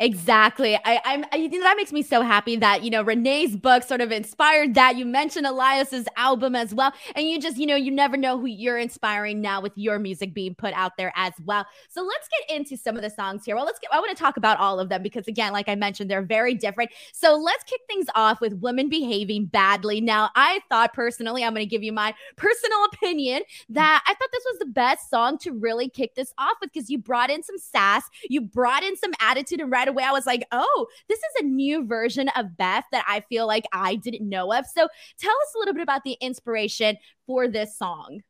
Exactly. 0.00 0.76
I, 0.84 1.00
I'm. 1.04 1.24
I, 1.32 1.36
you 1.36 1.48
know, 1.48 1.60
that 1.60 1.76
makes 1.76 1.92
me 1.92 2.02
so 2.02 2.22
happy 2.22 2.56
that 2.56 2.82
you 2.82 2.90
know 2.90 3.02
Renee's 3.04 3.54
book 3.56 3.84
sort 3.84 4.00
of 4.00 4.10
inspired 4.10 4.74
that. 4.74 4.96
You 4.96 5.06
mentioned 5.06 5.46
Elias's 5.46 6.06
album 6.16 6.56
as 6.56 6.74
well, 6.74 6.92
and 7.14 7.28
you 7.28 7.40
just 7.40 7.56
you 7.58 7.66
know 7.66 7.76
you 7.76 7.92
never 7.92 8.16
know 8.16 8.36
who 8.36 8.46
you're 8.46 8.76
inspiring 8.76 9.40
now 9.40 9.60
with 9.60 9.72
your 9.76 10.00
music 10.00 10.34
being 10.34 10.56
put 10.56 10.74
out 10.74 10.96
there 10.96 11.12
as 11.14 11.32
well. 11.44 11.64
So 11.88 12.02
let's 12.02 12.28
get 12.28 12.56
into 12.56 12.76
some 12.76 12.96
of 12.96 13.02
the 13.02 13.10
songs 13.10 13.44
here. 13.44 13.54
Well, 13.54 13.64
let's 13.64 13.78
get. 13.78 13.92
I 13.92 14.00
want 14.00 14.10
to 14.16 14.20
talk 14.20 14.36
about 14.36 14.58
all 14.58 14.80
of 14.80 14.88
them 14.88 15.00
because 15.00 15.28
again, 15.28 15.52
like 15.52 15.68
I 15.68 15.76
mentioned, 15.76 16.10
they're 16.10 16.22
very 16.22 16.54
different. 16.54 16.90
So 17.12 17.36
let's 17.36 17.62
kick 17.62 17.80
things 17.86 18.06
off 18.16 18.40
with 18.40 18.54
"Women 18.54 18.88
Behaving 18.88 19.46
Badly." 19.46 20.00
Now, 20.00 20.30
I 20.34 20.60
thought 20.70 20.92
personally, 20.92 21.44
I'm 21.44 21.54
going 21.54 21.64
to 21.64 21.70
give 21.70 21.84
you 21.84 21.92
my 21.92 22.14
personal 22.36 22.84
opinion 22.92 23.42
that 23.68 24.02
I 24.08 24.14
thought 24.14 24.28
this 24.32 24.44
was 24.50 24.58
the 24.58 24.66
best 24.66 25.08
song 25.08 25.38
to 25.38 25.52
really 25.52 25.88
kick 25.88 26.16
this 26.16 26.34
off 26.36 26.56
with 26.60 26.72
because 26.72 26.90
you 26.90 26.98
brought 26.98 27.30
in 27.30 27.44
some 27.44 27.58
sass, 27.58 28.02
you 28.28 28.40
brought 28.40 28.82
in 28.82 28.96
some 28.96 29.12
attitude 29.20 29.60
and 29.60 29.70
away 29.88 30.04
I 30.04 30.12
was 30.12 30.26
like, 30.26 30.46
oh, 30.52 30.86
this 31.08 31.18
is 31.18 31.42
a 31.42 31.44
new 31.44 31.86
version 31.86 32.28
of 32.36 32.56
Beth 32.56 32.84
that 32.92 33.04
I 33.08 33.20
feel 33.20 33.46
like 33.46 33.64
I 33.72 33.96
didn't 33.96 34.28
know 34.28 34.52
of. 34.52 34.66
So 34.66 34.88
tell 35.18 35.32
us 35.32 35.54
a 35.54 35.58
little 35.58 35.74
bit 35.74 35.82
about 35.82 36.02
the 36.04 36.16
inspiration 36.20 36.96
for 37.26 37.48
this 37.48 37.76
song. 37.76 38.20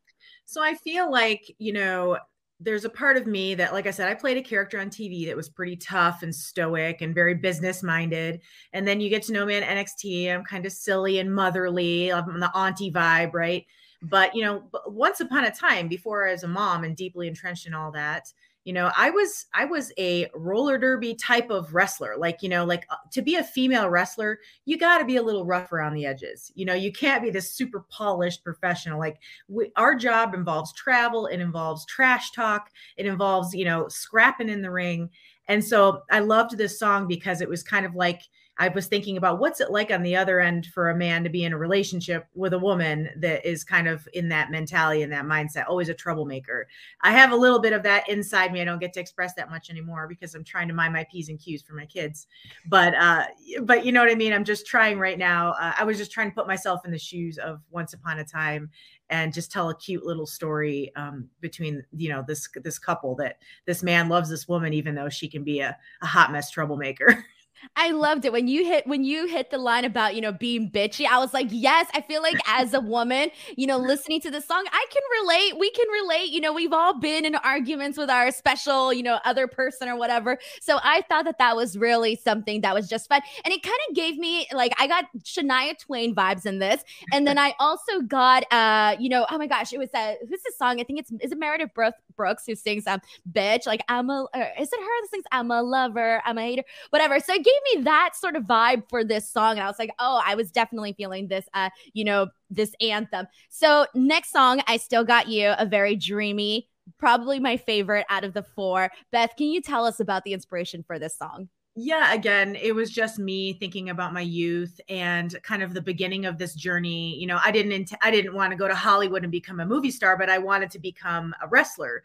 So 0.46 0.62
I 0.62 0.74
feel 0.74 1.10
like, 1.10 1.42
you 1.58 1.72
know, 1.72 2.18
there's 2.60 2.84
a 2.84 2.90
part 2.90 3.16
of 3.16 3.26
me 3.26 3.54
that, 3.56 3.72
like 3.72 3.86
I 3.86 3.90
said, 3.90 4.08
I 4.08 4.14
played 4.14 4.36
a 4.36 4.42
character 4.42 4.80
on 4.80 4.88
TV 4.88 5.26
that 5.26 5.36
was 5.36 5.48
pretty 5.48 5.76
tough 5.76 6.22
and 6.22 6.34
stoic 6.34 7.02
and 7.02 7.14
very 7.14 7.34
business 7.34 7.82
minded. 7.82 8.40
And 8.72 8.86
then 8.86 9.00
you 9.00 9.10
get 9.10 9.22
to 9.24 9.32
know 9.32 9.44
me 9.44 9.56
on 9.56 9.62
NXT. 9.62 10.32
I'm 10.32 10.44
kind 10.44 10.64
of 10.64 10.72
silly 10.72 11.18
and 11.18 11.34
motherly. 11.34 12.12
I'm 12.12 12.40
the 12.40 12.56
auntie 12.56 12.92
vibe, 12.92 13.34
right? 13.34 13.64
But, 14.02 14.34
you 14.34 14.44
know, 14.44 14.70
once 14.86 15.20
upon 15.20 15.44
a 15.44 15.50
time, 15.50 15.88
before 15.88 16.28
I 16.28 16.32
was 16.32 16.42
a 16.44 16.48
mom 16.48 16.84
and 16.84 16.96
deeply 16.96 17.26
entrenched 17.26 17.66
in 17.66 17.74
all 17.74 17.90
that, 17.92 18.24
you 18.64 18.72
know 18.72 18.90
i 18.96 19.10
was 19.10 19.46
i 19.54 19.64
was 19.64 19.92
a 19.98 20.26
roller 20.34 20.78
derby 20.78 21.14
type 21.14 21.50
of 21.50 21.74
wrestler 21.74 22.16
like 22.18 22.42
you 22.42 22.48
know 22.48 22.64
like 22.64 22.86
uh, 22.90 22.96
to 23.10 23.22
be 23.22 23.36
a 23.36 23.44
female 23.44 23.88
wrestler 23.88 24.38
you 24.64 24.78
got 24.78 24.98
to 24.98 25.04
be 25.04 25.16
a 25.16 25.22
little 25.22 25.44
rough 25.44 25.72
around 25.72 25.94
the 25.94 26.06
edges 26.06 26.50
you 26.54 26.64
know 26.64 26.74
you 26.74 26.90
can't 26.90 27.22
be 27.22 27.30
this 27.30 27.50
super 27.50 27.84
polished 27.90 28.42
professional 28.42 28.98
like 28.98 29.18
we, 29.48 29.70
our 29.76 29.94
job 29.94 30.34
involves 30.34 30.72
travel 30.72 31.26
it 31.26 31.40
involves 31.40 31.86
trash 31.86 32.32
talk 32.32 32.70
it 32.96 33.06
involves 33.06 33.54
you 33.54 33.64
know 33.64 33.86
scrapping 33.88 34.48
in 34.48 34.62
the 34.62 34.70
ring 34.70 35.08
and 35.48 35.62
so 35.62 36.02
i 36.10 36.18
loved 36.18 36.56
this 36.56 36.78
song 36.78 37.06
because 37.06 37.40
it 37.40 37.48
was 37.48 37.62
kind 37.62 37.86
of 37.86 37.94
like 37.94 38.22
I 38.56 38.68
was 38.68 38.86
thinking 38.86 39.16
about 39.16 39.40
what's 39.40 39.60
it 39.60 39.70
like 39.70 39.90
on 39.90 40.02
the 40.02 40.14
other 40.14 40.38
end 40.38 40.66
for 40.66 40.90
a 40.90 40.96
man 40.96 41.24
to 41.24 41.30
be 41.30 41.44
in 41.44 41.52
a 41.52 41.58
relationship 41.58 42.26
with 42.34 42.52
a 42.52 42.58
woman 42.58 43.10
that 43.16 43.44
is 43.44 43.64
kind 43.64 43.88
of 43.88 44.08
in 44.12 44.28
that 44.28 44.52
mentality 44.52 45.02
and 45.02 45.12
that 45.12 45.24
mindset, 45.24 45.68
always 45.68 45.88
a 45.88 45.94
troublemaker. 45.94 46.68
I 47.02 47.10
have 47.12 47.32
a 47.32 47.36
little 47.36 47.58
bit 47.58 47.72
of 47.72 47.82
that 47.82 48.08
inside 48.08 48.52
me. 48.52 48.60
I 48.60 48.64
don't 48.64 48.78
get 48.78 48.92
to 48.92 49.00
express 49.00 49.34
that 49.34 49.50
much 49.50 49.70
anymore 49.70 50.06
because 50.06 50.34
I'm 50.34 50.44
trying 50.44 50.68
to 50.68 50.74
mind 50.74 50.92
my 50.92 51.04
P's 51.10 51.28
and 51.28 51.38
Q's 51.38 51.62
for 51.62 51.74
my 51.74 51.86
kids. 51.86 52.28
But 52.66 52.94
uh, 52.94 53.24
but 53.62 53.84
you 53.84 53.90
know 53.90 54.00
what 54.00 54.12
I 54.12 54.14
mean? 54.14 54.32
I'm 54.32 54.44
just 54.44 54.66
trying 54.66 55.00
right 55.00 55.18
now. 55.18 55.52
Uh, 55.52 55.72
I 55.76 55.84
was 55.84 55.98
just 55.98 56.12
trying 56.12 56.30
to 56.30 56.34
put 56.34 56.46
myself 56.46 56.84
in 56.84 56.92
the 56.92 56.98
shoes 56.98 57.38
of 57.38 57.60
once 57.70 57.92
upon 57.92 58.20
a 58.20 58.24
time 58.24 58.70
and 59.10 59.34
just 59.34 59.50
tell 59.50 59.68
a 59.68 59.76
cute 59.76 60.04
little 60.04 60.26
story 60.26 60.92
um, 60.96 61.28
between 61.40 61.84
you 61.96 62.08
know 62.08 62.24
this 62.26 62.48
this 62.62 62.78
couple 62.78 63.16
that 63.16 63.38
this 63.66 63.82
man 63.82 64.08
loves 64.08 64.30
this 64.30 64.48
woman 64.48 64.72
even 64.72 64.94
though 64.94 65.08
she 65.08 65.28
can 65.28 65.42
be 65.42 65.60
a, 65.60 65.76
a 66.02 66.06
hot 66.06 66.30
mess 66.30 66.50
troublemaker. 66.50 67.24
I 67.76 67.90
loved 67.90 68.24
it 68.24 68.32
when 68.32 68.48
you 68.48 68.64
hit 68.64 68.86
when 68.86 69.04
you 69.04 69.26
hit 69.26 69.50
the 69.50 69.58
line 69.58 69.84
about 69.84 70.14
you 70.14 70.20
know 70.20 70.32
being 70.32 70.70
bitchy. 70.70 71.06
I 71.06 71.18
was 71.18 71.32
like, 71.32 71.48
yes, 71.50 71.88
I 71.94 72.00
feel 72.00 72.22
like 72.22 72.38
as 72.46 72.74
a 72.74 72.80
woman, 72.80 73.30
you 73.56 73.66
know, 73.66 73.78
listening 73.78 74.20
to 74.22 74.30
this 74.30 74.46
song, 74.46 74.64
I 74.70 74.86
can 74.90 75.02
relate. 75.22 75.58
We 75.58 75.70
can 75.70 75.86
relate. 75.88 76.30
You 76.30 76.40
know, 76.40 76.52
we've 76.52 76.72
all 76.72 76.98
been 76.98 77.24
in 77.24 77.34
arguments 77.36 77.98
with 77.98 78.10
our 78.10 78.30
special, 78.30 78.92
you 78.92 79.02
know, 79.02 79.18
other 79.24 79.46
person 79.46 79.88
or 79.88 79.96
whatever. 79.96 80.38
So 80.60 80.78
I 80.82 81.02
thought 81.08 81.24
that 81.24 81.38
that 81.38 81.56
was 81.56 81.76
really 81.76 82.16
something 82.16 82.60
that 82.62 82.74
was 82.74 82.88
just 82.88 83.08
fun, 83.08 83.20
and 83.44 83.52
it 83.52 83.62
kind 83.62 83.78
of 83.88 83.96
gave 83.96 84.16
me 84.18 84.46
like 84.52 84.72
I 84.78 84.86
got 84.86 85.06
Shania 85.22 85.78
Twain 85.78 86.14
vibes 86.14 86.46
in 86.46 86.58
this, 86.58 86.82
and 87.12 87.26
then 87.26 87.38
I 87.38 87.54
also 87.58 88.00
got 88.00 88.44
uh, 88.52 88.96
you 88.98 89.08
know, 89.08 89.26
oh 89.30 89.38
my 89.38 89.46
gosh, 89.46 89.72
it 89.72 89.78
was 89.78 89.90
a 89.94 90.16
who's 90.28 90.42
the 90.42 90.52
song? 90.56 90.80
I 90.80 90.84
think 90.84 91.00
it's 91.00 91.10
is 91.20 91.32
it 91.32 91.38
Meredith 91.38 91.74
Brooks 92.16 92.44
who 92.46 92.54
sings 92.54 92.86
um 92.86 93.00
bitch 93.32 93.66
like 93.66 93.82
I'm 93.88 94.10
a 94.10 94.26
is 94.58 94.72
it 94.72 94.80
her 94.80 95.02
that 95.02 95.08
sings 95.10 95.24
I'm 95.32 95.50
a 95.50 95.62
lover 95.62 96.22
I'm 96.24 96.38
a 96.38 96.42
hater 96.42 96.64
whatever. 96.90 97.20
So 97.20 97.34
it 97.34 97.44
gave 97.44 97.76
me 97.76 97.82
that 97.84 98.10
sort 98.14 98.36
of 98.36 98.44
vibe 98.44 98.84
for 98.88 99.04
this 99.04 99.30
song. 99.30 99.52
And 99.52 99.60
I 99.60 99.66
was 99.66 99.78
like, 99.78 99.90
oh, 99.98 100.22
I 100.24 100.34
was 100.34 100.50
definitely 100.50 100.94
feeling 100.94 101.28
this, 101.28 101.46
uh, 101.54 101.70
you 101.92 102.04
know, 102.04 102.28
this 102.50 102.74
anthem. 102.80 103.26
So 103.48 103.86
next 103.94 104.32
song, 104.32 104.62
I 104.66 104.76
still 104.76 105.04
got 105.04 105.28
you, 105.28 105.54
a 105.58 105.66
very 105.66 105.96
dreamy, 105.96 106.68
probably 106.98 107.40
my 107.40 107.56
favorite 107.56 108.06
out 108.08 108.24
of 108.24 108.34
the 108.34 108.42
four. 108.42 108.90
Beth, 109.12 109.30
can 109.36 109.48
you 109.48 109.60
tell 109.60 109.84
us 109.84 110.00
about 110.00 110.24
the 110.24 110.32
inspiration 110.32 110.84
for 110.86 110.98
this 110.98 111.16
song? 111.16 111.48
Yeah, 111.76 112.12
again, 112.14 112.54
it 112.54 112.72
was 112.74 112.90
just 112.90 113.18
me 113.18 113.52
thinking 113.54 113.90
about 113.90 114.12
my 114.12 114.20
youth 114.20 114.80
and 114.88 115.34
kind 115.42 115.60
of 115.62 115.74
the 115.74 115.80
beginning 115.80 116.24
of 116.24 116.38
this 116.38 116.54
journey. 116.54 117.16
You 117.18 117.26
know, 117.26 117.40
I 117.42 117.50
didn't 117.50 117.72
int- 117.72 117.94
I 118.00 118.12
didn't 118.12 118.34
want 118.34 118.52
to 118.52 118.56
go 118.56 118.68
to 118.68 118.74
Hollywood 118.76 119.24
and 119.24 119.32
become 119.32 119.58
a 119.58 119.66
movie 119.66 119.90
star, 119.90 120.16
but 120.16 120.30
I 120.30 120.38
wanted 120.38 120.70
to 120.72 120.78
become 120.78 121.34
a 121.42 121.48
wrestler. 121.48 122.04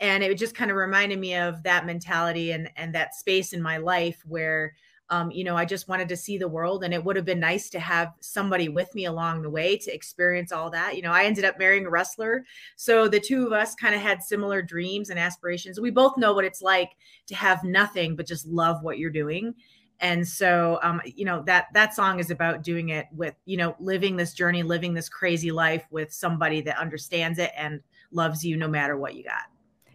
And 0.00 0.22
it 0.22 0.38
just 0.38 0.54
kind 0.54 0.70
of 0.70 0.78
reminded 0.78 1.18
me 1.18 1.34
of 1.36 1.62
that 1.64 1.84
mentality 1.84 2.52
and 2.52 2.70
and 2.76 2.94
that 2.94 3.14
space 3.14 3.52
in 3.52 3.60
my 3.60 3.76
life 3.76 4.22
where 4.26 4.74
um, 5.10 5.30
you 5.32 5.42
know, 5.42 5.56
I 5.56 5.64
just 5.64 5.88
wanted 5.88 6.08
to 6.08 6.16
see 6.16 6.38
the 6.38 6.48
world, 6.48 6.84
and 6.84 6.94
it 6.94 7.04
would 7.04 7.16
have 7.16 7.24
been 7.24 7.40
nice 7.40 7.68
to 7.70 7.80
have 7.80 8.12
somebody 8.20 8.68
with 8.68 8.94
me 8.94 9.06
along 9.06 9.42
the 9.42 9.50
way 9.50 9.76
to 9.76 9.92
experience 9.92 10.52
all 10.52 10.70
that. 10.70 10.96
You 10.96 11.02
know, 11.02 11.10
I 11.10 11.24
ended 11.24 11.44
up 11.44 11.58
marrying 11.58 11.86
a 11.86 11.90
wrestler, 11.90 12.44
so 12.76 13.08
the 13.08 13.20
two 13.20 13.44
of 13.44 13.52
us 13.52 13.74
kind 13.74 13.94
of 13.94 14.00
had 14.00 14.22
similar 14.22 14.62
dreams 14.62 15.10
and 15.10 15.18
aspirations. 15.18 15.80
We 15.80 15.90
both 15.90 16.16
know 16.16 16.32
what 16.32 16.44
it's 16.44 16.62
like 16.62 16.90
to 17.26 17.34
have 17.34 17.64
nothing 17.64 18.14
but 18.14 18.26
just 18.26 18.46
love 18.46 18.82
what 18.82 18.98
you're 18.98 19.10
doing. 19.10 19.54
And 19.98 20.26
so, 20.26 20.78
um, 20.82 21.02
you 21.04 21.24
know 21.24 21.42
that 21.42 21.66
that 21.74 21.94
song 21.94 22.20
is 22.20 22.30
about 22.30 22.62
doing 22.62 22.90
it 22.90 23.06
with, 23.12 23.34
you 23.44 23.56
know, 23.56 23.76
living 23.80 24.16
this 24.16 24.32
journey, 24.32 24.62
living 24.62 24.94
this 24.94 25.08
crazy 25.08 25.50
life 25.50 25.84
with 25.90 26.12
somebody 26.12 26.60
that 26.62 26.78
understands 26.78 27.38
it 27.38 27.50
and 27.56 27.80
loves 28.12 28.44
you 28.44 28.56
no 28.56 28.68
matter 28.68 28.96
what 28.96 29.14
you 29.14 29.24
got. 29.24 29.42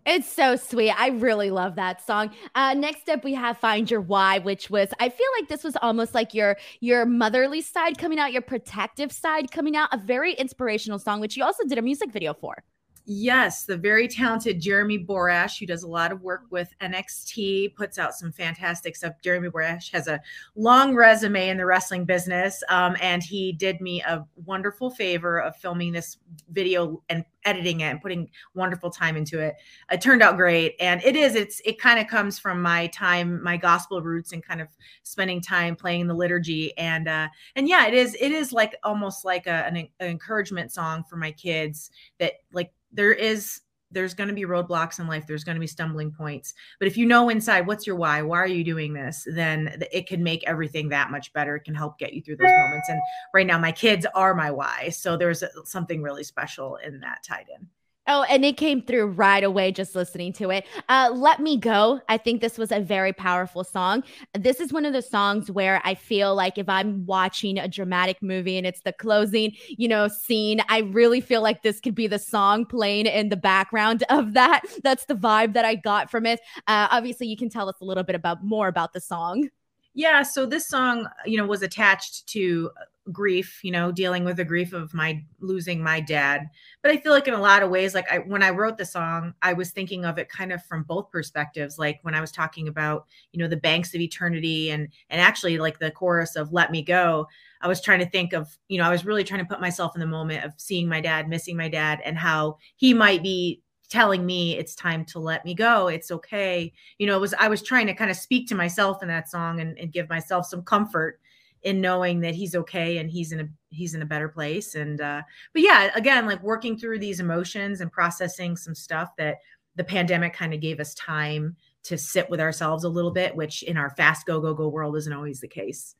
It's 0.05 0.31
so 0.31 0.55
sweet. 0.55 0.91
I 0.91 1.07
really 1.07 1.49
love 1.49 1.75
that 1.77 2.05
song. 2.05 2.29
Uh, 2.53 2.75
next 2.75 3.09
up, 3.09 3.23
we 3.23 3.33
have 3.33 3.57
"Find 3.57 3.89
Your 3.89 4.01
Why," 4.01 4.37
which 4.37 4.69
was 4.69 4.89
I 4.99 5.09
feel 5.09 5.27
like 5.39 5.49
this 5.49 5.63
was 5.63 5.75
almost 5.81 6.13
like 6.13 6.35
your 6.35 6.57
your 6.79 7.07
motherly 7.07 7.61
side 7.61 7.97
coming 7.97 8.19
out, 8.19 8.31
your 8.31 8.43
protective 8.43 9.11
side 9.11 9.49
coming 9.51 9.75
out. 9.75 9.89
A 9.91 9.97
very 9.97 10.33
inspirational 10.33 10.99
song, 10.99 11.21
which 11.21 11.35
you 11.35 11.43
also 11.43 11.63
did 11.67 11.79
a 11.79 11.81
music 11.81 12.11
video 12.11 12.35
for. 12.35 12.63
Yes, 13.07 13.65
the 13.65 13.77
very 13.77 14.07
talented 14.07 14.59
Jeremy 14.59 14.97
Borash, 14.97 15.59
who 15.59 15.67
does 15.67 15.83
a 15.83 15.87
lot 15.87 16.11
of 16.11 16.23
work 16.23 16.45
with 16.49 16.73
NXT, 16.81 17.75
puts 17.75 17.99
out 17.99 18.15
some 18.15 18.31
fantastic 18.31 18.95
stuff. 18.95 19.13
Jeremy 19.23 19.49
Borash 19.49 19.91
has 19.91 20.07
a 20.07 20.19
long 20.55 20.95
resume 20.95 21.49
in 21.49 21.57
the 21.57 21.67
wrestling 21.67 22.05
business, 22.05 22.63
um, 22.67 22.97
and 22.99 23.21
he 23.21 23.51
did 23.51 23.79
me 23.79 24.01
a 24.01 24.25
wonderful 24.45 24.89
favor 24.89 25.39
of 25.39 25.55
filming 25.55 25.91
this 25.91 26.17
video 26.49 27.03
and 27.09 27.23
editing 27.45 27.81
it 27.81 27.91
and 27.91 28.01
putting 28.01 28.27
wonderful 28.55 28.89
time 28.89 29.15
into 29.15 29.39
it. 29.39 29.55
It 29.91 30.01
turned 30.01 30.23
out 30.23 30.35
great, 30.35 30.75
and 30.79 30.99
it 31.03 31.15
is. 31.15 31.35
It's 31.35 31.61
it 31.63 31.79
kind 31.79 31.99
of 31.99 32.07
comes 32.07 32.39
from 32.39 32.59
my 32.59 32.87
time, 32.87 33.43
my 33.43 33.55
gospel 33.55 34.01
roots, 34.01 34.33
and 34.33 34.43
kind 34.43 34.61
of 34.61 34.67
spending 35.03 35.41
time 35.41 35.75
playing 35.75 36.07
the 36.07 36.15
liturgy, 36.15 36.75
and 36.79 37.07
uh, 37.07 37.27
and 37.55 37.67
yeah, 37.67 37.85
it 37.85 37.93
is. 37.93 38.17
It 38.19 38.31
is 38.31 38.51
like 38.51 38.75
almost 38.83 39.23
like 39.25 39.45
a, 39.45 39.65
an, 39.67 39.77
an 39.77 39.89
encouragement 39.99 40.71
song 40.71 41.03
for 41.07 41.17
my 41.17 41.31
kids 41.31 41.91
that 42.17 42.33
like 42.51 42.71
there 42.95 43.13
is 43.13 43.61
there's 43.91 44.13
going 44.13 44.27
to 44.27 44.33
be 44.33 44.43
roadblocks 44.43 44.99
in 44.99 45.07
life. 45.07 45.25
There's 45.27 45.43
going 45.43 45.55
to 45.55 45.61
be 45.61 45.67
stumbling 45.67 46.11
points. 46.11 46.53
But 46.79 46.87
if 46.87 46.97
you 46.97 47.05
know 47.05 47.29
inside 47.29 47.67
what's 47.67 47.87
your 47.87 47.95
why? 47.95 48.21
Why 48.21 48.39
are 48.39 48.47
you 48.47 48.63
doing 48.63 48.93
this? 48.93 49.25
Then 49.27 49.83
it 49.91 50.07
can 50.07 50.23
make 50.23 50.43
everything 50.45 50.89
that 50.89 51.11
much 51.11 51.31
better. 51.33 51.55
It 51.55 51.63
can 51.63 51.75
help 51.75 51.97
get 51.97 52.13
you 52.13 52.21
through 52.21 52.37
those 52.37 52.51
moments. 52.51 52.89
And 52.89 52.99
right 53.33 53.47
now 53.47 53.57
my 53.57 53.71
kids 53.71 54.05
are 54.13 54.33
my 54.33 54.51
why. 54.51 54.89
So 54.89 55.15
there's 55.15 55.43
uh, 55.43 55.49
something 55.63 56.01
really 56.01 56.23
special 56.23 56.77
in 56.77 56.99
that 57.01 57.23
tied 57.23 57.45
in 57.57 57.67
Oh, 58.07 58.21
and 58.29 58.45
it 58.45 58.55
came 58.55 58.83
through 58.83 59.07
right 59.07 59.43
away 59.43 59.71
just 59.71 59.95
listening 59.95 60.31
to 60.33 60.51
it. 60.51 60.65
Uh, 60.89 61.09
Let 61.11 61.39
Me 61.39 61.57
Go. 61.57 62.01
I 62.07 62.17
think 62.17 62.39
this 62.39 62.55
was 62.55 62.71
a 62.71 62.79
very 62.79 63.13
powerful 63.13 63.63
song. 63.63 64.03
This 64.37 64.59
is 64.59 64.71
one 64.71 64.85
of 64.85 64.93
the 64.93 65.01
songs 65.01 65.49
where 65.49 65.81
I 65.83 65.95
feel 65.95 66.35
like 66.35 66.59
if 66.59 66.69
I'm 66.69 67.03
watching 67.07 67.57
a 67.57 67.67
dramatic 67.67 68.21
movie 68.21 68.59
and 68.59 68.67
it's 68.67 68.81
the 68.81 68.93
closing, 68.93 69.53
you 69.69 69.87
know, 69.87 70.07
scene, 70.07 70.61
I 70.69 70.79
really 70.81 71.19
feel 71.19 71.41
like 71.41 71.63
this 71.63 71.79
could 71.79 71.95
be 71.95 72.05
the 72.05 72.19
song 72.19 72.65
playing 72.67 73.07
in 73.07 73.29
the 73.29 73.37
background 73.37 74.03
of 74.09 74.33
that. 74.33 74.61
That's 74.83 75.05
the 75.05 75.15
vibe 75.15 75.53
that 75.53 75.65
I 75.65 75.73
got 75.73 76.11
from 76.11 76.27
it. 76.27 76.41
Uh, 76.67 76.87
obviously, 76.91 77.27
you 77.27 77.37
can 77.37 77.49
tell 77.49 77.67
us 77.69 77.75
a 77.81 77.85
little 77.85 78.03
bit 78.03 78.15
about 78.15 78.43
more 78.43 78.67
about 78.67 78.93
the 78.93 79.01
song. 79.01 79.49
Yeah, 79.97 80.23
so 80.23 80.45
this 80.45 80.67
song, 80.67 81.07
you 81.25 81.37
know, 81.37 81.45
was 81.47 81.61
attached 81.61 82.27
to 82.27 82.69
grief, 83.13 83.59
you 83.63 83.71
know, 83.71 83.91
dealing 83.91 84.25
with 84.25 84.35
the 84.37 84.43
grief 84.43 84.73
of 84.73 84.93
my 84.93 85.23
losing 85.39 85.81
my 85.81 86.01
dad. 86.01 86.49
But 86.81 86.91
I 86.91 86.97
feel 86.97 87.13
like 87.13 87.27
in 87.29 87.33
a 87.33 87.39
lot 87.41 87.63
of 87.63 87.69
ways, 87.69 87.93
like 87.95 88.11
I 88.11 88.17
when 88.19 88.43
I 88.43 88.49
wrote 88.49 88.77
the 88.77 88.85
song, 88.85 89.33
I 89.41 89.53
was 89.53 89.71
thinking 89.71 90.03
of 90.03 90.17
it 90.17 90.27
kind 90.27 90.51
of 90.51 90.61
from 90.65 90.83
both 90.83 91.09
perspectives. 91.11 91.79
Like 91.79 91.99
when 92.01 92.13
I 92.13 92.19
was 92.19 92.31
talking 92.31 92.67
about, 92.67 93.05
you 93.31 93.39
know, 93.39 93.47
the 93.47 93.55
banks 93.55 93.95
of 93.95 94.01
eternity 94.01 94.69
and 94.69 94.89
and 95.09 95.21
actually 95.21 95.57
like 95.59 95.79
the 95.79 95.91
chorus 95.91 96.35
of 96.35 96.51
Let 96.51 96.71
Me 96.71 96.81
Go, 96.81 97.27
I 97.61 97.69
was 97.69 97.79
trying 97.79 97.99
to 97.99 98.09
think 98.09 98.33
of, 98.33 98.57
you 98.67 98.77
know, 98.79 98.85
I 98.85 98.91
was 98.91 99.05
really 99.05 99.23
trying 99.23 99.41
to 99.41 99.45
put 99.49 99.61
myself 99.61 99.95
in 99.95 100.01
the 100.01 100.07
moment 100.07 100.43
of 100.43 100.53
seeing 100.57 100.89
my 100.89 100.99
dad, 100.99 101.29
missing 101.29 101.55
my 101.55 101.69
dad, 101.69 102.01
and 102.03 102.17
how 102.17 102.57
he 102.75 102.93
might 102.93 103.23
be 103.23 103.61
telling 103.85 104.25
me 104.25 104.57
it's 104.57 104.75
time 104.75 105.05
to 105.05 105.19
let 105.19 105.45
me 105.45 105.53
go 105.53 105.87
it's 105.87 106.11
okay. 106.11 106.71
You 106.97 107.07
know 107.07 107.15
it 107.15 107.21
was 107.21 107.33
i 107.39 107.47
was 107.47 107.61
trying 107.61 107.87
to 107.87 107.93
kind 107.93 108.11
of 108.11 108.17
speak 108.17 108.47
to 108.49 108.55
myself 108.55 109.01
in 109.01 109.07
that 109.09 109.29
song 109.29 109.59
and, 109.59 109.77
and 109.77 109.91
give 109.91 110.09
myself 110.09 110.45
some 110.45 110.63
comfort 110.63 111.19
in 111.65 111.81
knowing 111.81 112.19
that 112.19 112.35
he's 112.35 112.55
okay 112.55 112.99
and 112.99 113.09
he's 113.09 113.31
in 113.31 113.39
a 113.41 113.47
he's 113.71 113.95
in 113.95 114.03
a 114.03 114.05
better 114.05 114.29
place. 114.29 114.75
And 114.75 115.01
uh 115.01 115.23
but 115.51 115.61
yeah 115.63 115.91
again 115.95 116.25
like 116.25 116.41
working 116.41 116.77
through 116.77 116.99
these 116.99 117.19
emotions 117.19 117.81
and 117.81 117.91
processing 117.91 118.55
some 118.55 118.75
stuff 118.75 119.09
that 119.17 119.39
the 119.75 119.83
pandemic 119.83 120.33
kind 120.33 120.53
of 120.53 120.61
gave 120.61 120.79
us 120.79 120.93
time 120.93 121.55
to 121.83 121.97
sit 121.97 122.29
with 122.29 122.39
ourselves 122.39 122.83
a 122.83 122.89
little 122.89 123.11
bit 123.11 123.35
which 123.35 123.63
in 123.63 123.77
our 123.77 123.89
fast 123.89 124.25
go 124.25 124.39
go 124.39 124.53
go 124.53 124.69
world 124.69 124.95
isn't 124.95 125.13
always 125.13 125.41
the 125.41 125.47
case 125.47 125.95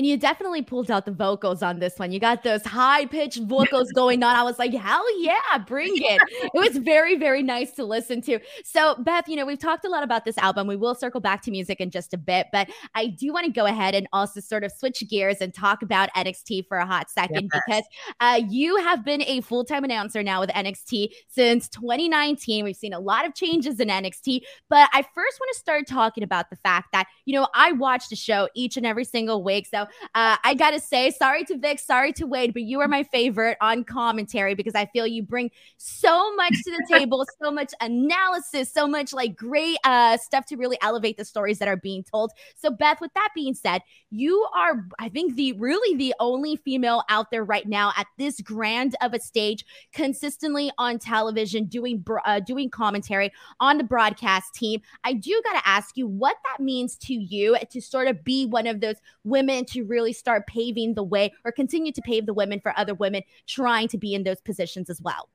and 0.00 0.06
you 0.06 0.16
definitely 0.16 0.62
pulled 0.62 0.90
out 0.90 1.04
the 1.04 1.12
vocals 1.12 1.62
on 1.62 1.78
this 1.78 1.98
one. 1.98 2.10
You 2.10 2.18
got 2.18 2.42
those 2.42 2.64
high 2.64 3.04
pitched 3.04 3.42
vocals 3.42 3.92
going 3.92 4.22
on. 4.22 4.34
I 4.34 4.42
was 4.42 4.58
like, 4.58 4.72
hell 4.72 5.04
yeah, 5.20 5.58
bring 5.66 5.92
it. 5.94 6.22
It 6.54 6.58
was 6.58 6.78
very, 6.78 7.16
very 7.16 7.42
nice 7.42 7.72
to 7.72 7.84
listen 7.84 8.22
to. 8.22 8.38
So, 8.64 8.94
Beth, 8.94 9.28
you 9.28 9.36
know, 9.36 9.44
we've 9.44 9.58
talked 9.58 9.84
a 9.84 9.90
lot 9.90 10.02
about 10.02 10.24
this 10.24 10.38
album. 10.38 10.66
We 10.66 10.76
will 10.76 10.94
circle 10.94 11.20
back 11.20 11.42
to 11.42 11.50
music 11.50 11.82
in 11.82 11.90
just 11.90 12.14
a 12.14 12.16
bit, 12.16 12.46
but 12.50 12.70
I 12.94 13.08
do 13.08 13.30
want 13.30 13.44
to 13.44 13.52
go 13.52 13.66
ahead 13.66 13.94
and 13.94 14.08
also 14.10 14.40
sort 14.40 14.64
of 14.64 14.72
switch 14.72 15.06
gears 15.06 15.42
and 15.42 15.52
talk 15.52 15.82
about 15.82 16.08
NXT 16.16 16.66
for 16.66 16.78
a 16.78 16.86
hot 16.86 17.10
second 17.10 17.50
yes. 17.52 17.62
because 17.66 17.84
uh, 18.20 18.40
you 18.48 18.78
have 18.78 19.04
been 19.04 19.22
a 19.24 19.42
full 19.42 19.66
time 19.66 19.84
announcer 19.84 20.22
now 20.22 20.40
with 20.40 20.48
NXT 20.48 21.10
since 21.28 21.68
2019. 21.68 22.64
We've 22.64 22.74
seen 22.74 22.94
a 22.94 23.00
lot 23.00 23.26
of 23.26 23.34
changes 23.34 23.78
in 23.80 23.88
NXT, 23.88 24.44
but 24.70 24.88
I 24.94 25.02
first 25.02 25.38
want 25.38 25.52
to 25.52 25.58
start 25.58 25.86
talking 25.86 26.24
about 26.24 26.48
the 26.48 26.56
fact 26.56 26.88
that, 26.92 27.06
you 27.26 27.34
know, 27.34 27.48
I 27.54 27.72
watch 27.72 28.08
the 28.08 28.16
show 28.16 28.48
each 28.54 28.78
and 28.78 28.86
every 28.86 29.04
single 29.04 29.44
week. 29.44 29.66
So, 29.66 29.86
uh, 30.14 30.36
I 30.42 30.54
got 30.54 30.70
to 30.70 30.80
say, 30.80 31.10
sorry 31.10 31.44
to 31.44 31.58
Vic, 31.58 31.78
sorry 31.78 32.12
to 32.14 32.26
Wade, 32.26 32.52
but 32.52 32.62
you 32.62 32.80
are 32.80 32.88
my 32.88 33.02
favorite 33.02 33.56
on 33.60 33.84
commentary 33.84 34.54
because 34.54 34.74
I 34.74 34.86
feel 34.86 35.06
you 35.06 35.22
bring 35.22 35.50
so 35.76 36.34
much 36.36 36.54
to 36.64 36.70
the 36.70 36.86
table, 36.88 37.24
so 37.42 37.50
much 37.50 37.72
analysis, 37.80 38.72
so 38.72 38.86
much 38.86 39.12
like 39.12 39.36
great 39.36 39.78
uh, 39.84 40.16
stuff 40.16 40.46
to 40.46 40.56
really 40.56 40.78
elevate 40.82 41.16
the 41.16 41.24
stories 41.24 41.58
that 41.58 41.68
are 41.68 41.76
being 41.76 42.04
told. 42.04 42.32
So, 42.56 42.70
Beth, 42.70 43.00
with 43.00 43.12
that 43.14 43.30
being 43.34 43.54
said, 43.54 43.82
you 44.10 44.46
are, 44.54 44.86
I 44.98 45.08
think, 45.08 45.36
the 45.36 45.52
really 45.52 45.96
the 45.96 46.14
only 46.20 46.56
female 46.56 47.02
out 47.08 47.30
there 47.30 47.44
right 47.44 47.66
now 47.66 47.92
at 47.96 48.06
this 48.18 48.40
grand 48.40 48.96
of 49.00 49.14
a 49.14 49.20
stage, 49.20 49.64
consistently 49.92 50.70
on 50.78 50.98
television, 50.98 51.64
doing 51.64 52.04
uh, 52.24 52.40
doing 52.40 52.70
commentary 52.70 53.32
on 53.60 53.78
the 53.78 53.84
broadcast 53.84 54.54
team. 54.54 54.80
I 55.04 55.14
do 55.14 55.40
got 55.44 55.60
to 55.60 55.68
ask 55.68 55.96
you 55.96 56.06
what 56.06 56.36
that 56.44 56.62
means 56.62 56.96
to 56.96 57.14
you 57.14 57.56
to 57.70 57.80
sort 57.80 58.08
of 58.08 58.24
be 58.24 58.46
one 58.46 58.66
of 58.66 58.80
those 58.80 58.96
women 59.24 59.64
to 59.70 59.84
really 59.84 60.12
start 60.12 60.46
paving 60.46 60.94
the 60.94 61.02
way 61.02 61.32
or 61.44 61.52
continue 61.52 61.92
to 61.92 62.02
pave 62.02 62.26
the 62.26 62.34
women 62.34 62.60
for 62.60 62.72
other 62.78 62.94
women 62.94 63.22
trying 63.46 63.88
to 63.88 63.98
be 63.98 64.14
in 64.14 64.22
those 64.22 64.40
positions 64.40 64.90
as 64.90 65.00
well? 65.00 65.28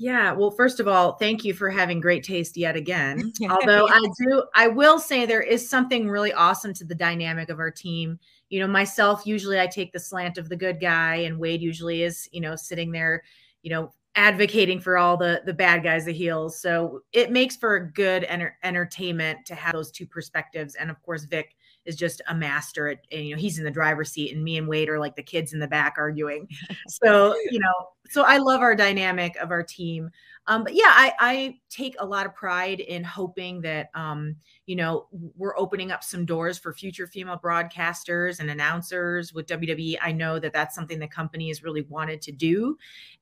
Yeah, 0.00 0.30
well, 0.30 0.52
first 0.52 0.78
of 0.78 0.86
all, 0.86 1.14
thank 1.14 1.44
you 1.44 1.52
for 1.52 1.70
having 1.70 2.00
great 2.00 2.22
taste 2.22 2.56
yet 2.56 2.76
again. 2.76 3.32
Although 3.50 3.88
I 3.88 4.00
do, 4.20 4.44
I 4.54 4.68
will 4.68 5.00
say 5.00 5.26
there 5.26 5.42
is 5.42 5.68
something 5.68 6.08
really 6.08 6.32
awesome 6.32 6.72
to 6.74 6.84
the 6.84 6.94
dynamic 6.94 7.48
of 7.48 7.58
our 7.58 7.72
team. 7.72 8.20
You 8.48 8.60
know, 8.60 8.68
myself, 8.68 9.26
usually 9.26 9.58
I 9.58 9.66
take 9.66 9.92
the 9.92 9.98
slant 9.98 10.38
of 10.38 10.48
the 10.48 10.56
good 10.56 10.80
guy, 10.80 11.16
and 11.16 11.38
Wade 11.38 11.60
usually 11.60 12.04
is, 12.04 12.28
you 12.30 12.40
know, 12.40 12.54
sitting 12.54 12.92
there, 12.92 13.24
you 13.62 13.70
know, 13.70 13.92
advocating 14.14 14.80
for 14.80 14.98
all 14.98 15.16
the 15.16 15.42
the 15.44 15.52
bad 15.52 15.82
guys, 15.82 16.04
the 16.04 16.12
heels. 16.12 16.60
So 16.60 17.00
it 17.12 17.32
makes 17.32 17.56
for 17.56 17.74
a 17.74 17.92
good 17.92 18.22
enter- 18.24 18.56
entertainment 18.62 19.46
to 19.46 19.56
have 19.56 19.72
those 19.72 19.90
two 19.90 20.06
perspectives. 20.06 20.76
And 20.76 20.90
of 20.90 21.02
course, 21.02 21.24
Vic 21.24 21.56
is 21.88 21.96
just 21.96 22.20
a 22.28 22.34
master 22.34 22.88
at, 22.88 22.98
and, 23.10 23.24
you 23.24 23.34
know, 23.34 23.40
he's 23.40 23.58
in 23.58 23.64
the 23.64 23.70
driver's 23.70 24.12
seat 24.12 24.32
and 24.32 24.44
me 24.44 24.58
and 24.58 24.68
Wade 24.68 24.88
are 24.88 24.98
like 24.98 25.16
the 25.16 25.22
kids 25.22 25.54
in 25.54 25.58
the 25.58 25.66
back 25.66 25.94
arguing. 25.96 26.46
so, 26.88 27.34
you 27.50 27.58
know, 27.58 27.72
so 28.08 28.22
I 28.22 28.38
love 28.38 28.60
our 28.60 28.74
dynamic 28.74 29.36
of 29.36 29.50
our 29.50 29.62
team. 29.62 30.10
Um, 30.48 30.64
but 30.64 30.74
yeah, 30.74 30.86
I, 30.86 31.12
I 31.20 31.58
take 31.68 31.94
a 31.98 32.06
lot 32.06 32.24
of 32.24 32.34
pride 32.34 32.80
in 32.80 33.04
hoping 33.04 33.60
that, 33.60 33.90
um, 33.94 34.34
you 34.64 34.76
know, 34.76 35.06
we're 35.36 35.56
opening 35.58 35.92
up 35.92 36.02
some 36.02 36.24
doors 36.24 36.56
for 36.58 36.72
future 36.72 37.06
female 37.06 37.38
broadcasters 37.38 38.40
and 38.40 38.48
announcers 38.48 39.34
with 39.34 39.46
WWE. 39.46 39.98
I 40.00 40.10
know 40.10 40.38
that 40.38 40.54
that's 40.54 40.74
something 40.74 40.98
the 40.98 41.06
company 41.06 41.48
has 41.48 41.62
really 41.62 41.82
wanted 41.82 42.22
to 42.22 42.32
do 42.32 42.78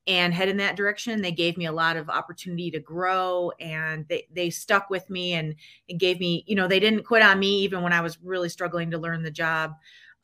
and 0.07 0.33
head 0.33 0.49
in 0.49 0.57
that 0.59 0.77
direction. 0.77 1.21
They 1.21 1.33
gave 1.33 1.57
me 1.57 1.67
a 1.67 1.73
lot 1.73 1.97
of 1.97 2.09
opportunity 2.09 2.71
to 2.71 2.79
grow 2.79 3.51
and 3.59 4.07
they, 4.07 4.29
they 4.33 4.49
stuck 4.51 4.89
with 4.89 5.11
me 5.11 5.33
and, 5.33 5.57
and 5.89 5.99
gave 5.99 6.21
me, 6.21 6.45
you 6.47 6.55
know, 6.55 6.69
they 6.69 6.79
didn't 6.79 7.03
quit 7.03 7.23
on 7.23 7.41
me 7.41 7.59
even 7.63 7.83
when 7.83 7.93
I 7.93 8.03
was 8.03 8.19
really 8.23 8.49
struggling 8.49 8.93
to 8.93 8.99
learn 8.99 9.25
the 9.25 9.33
job. 9.33 9.73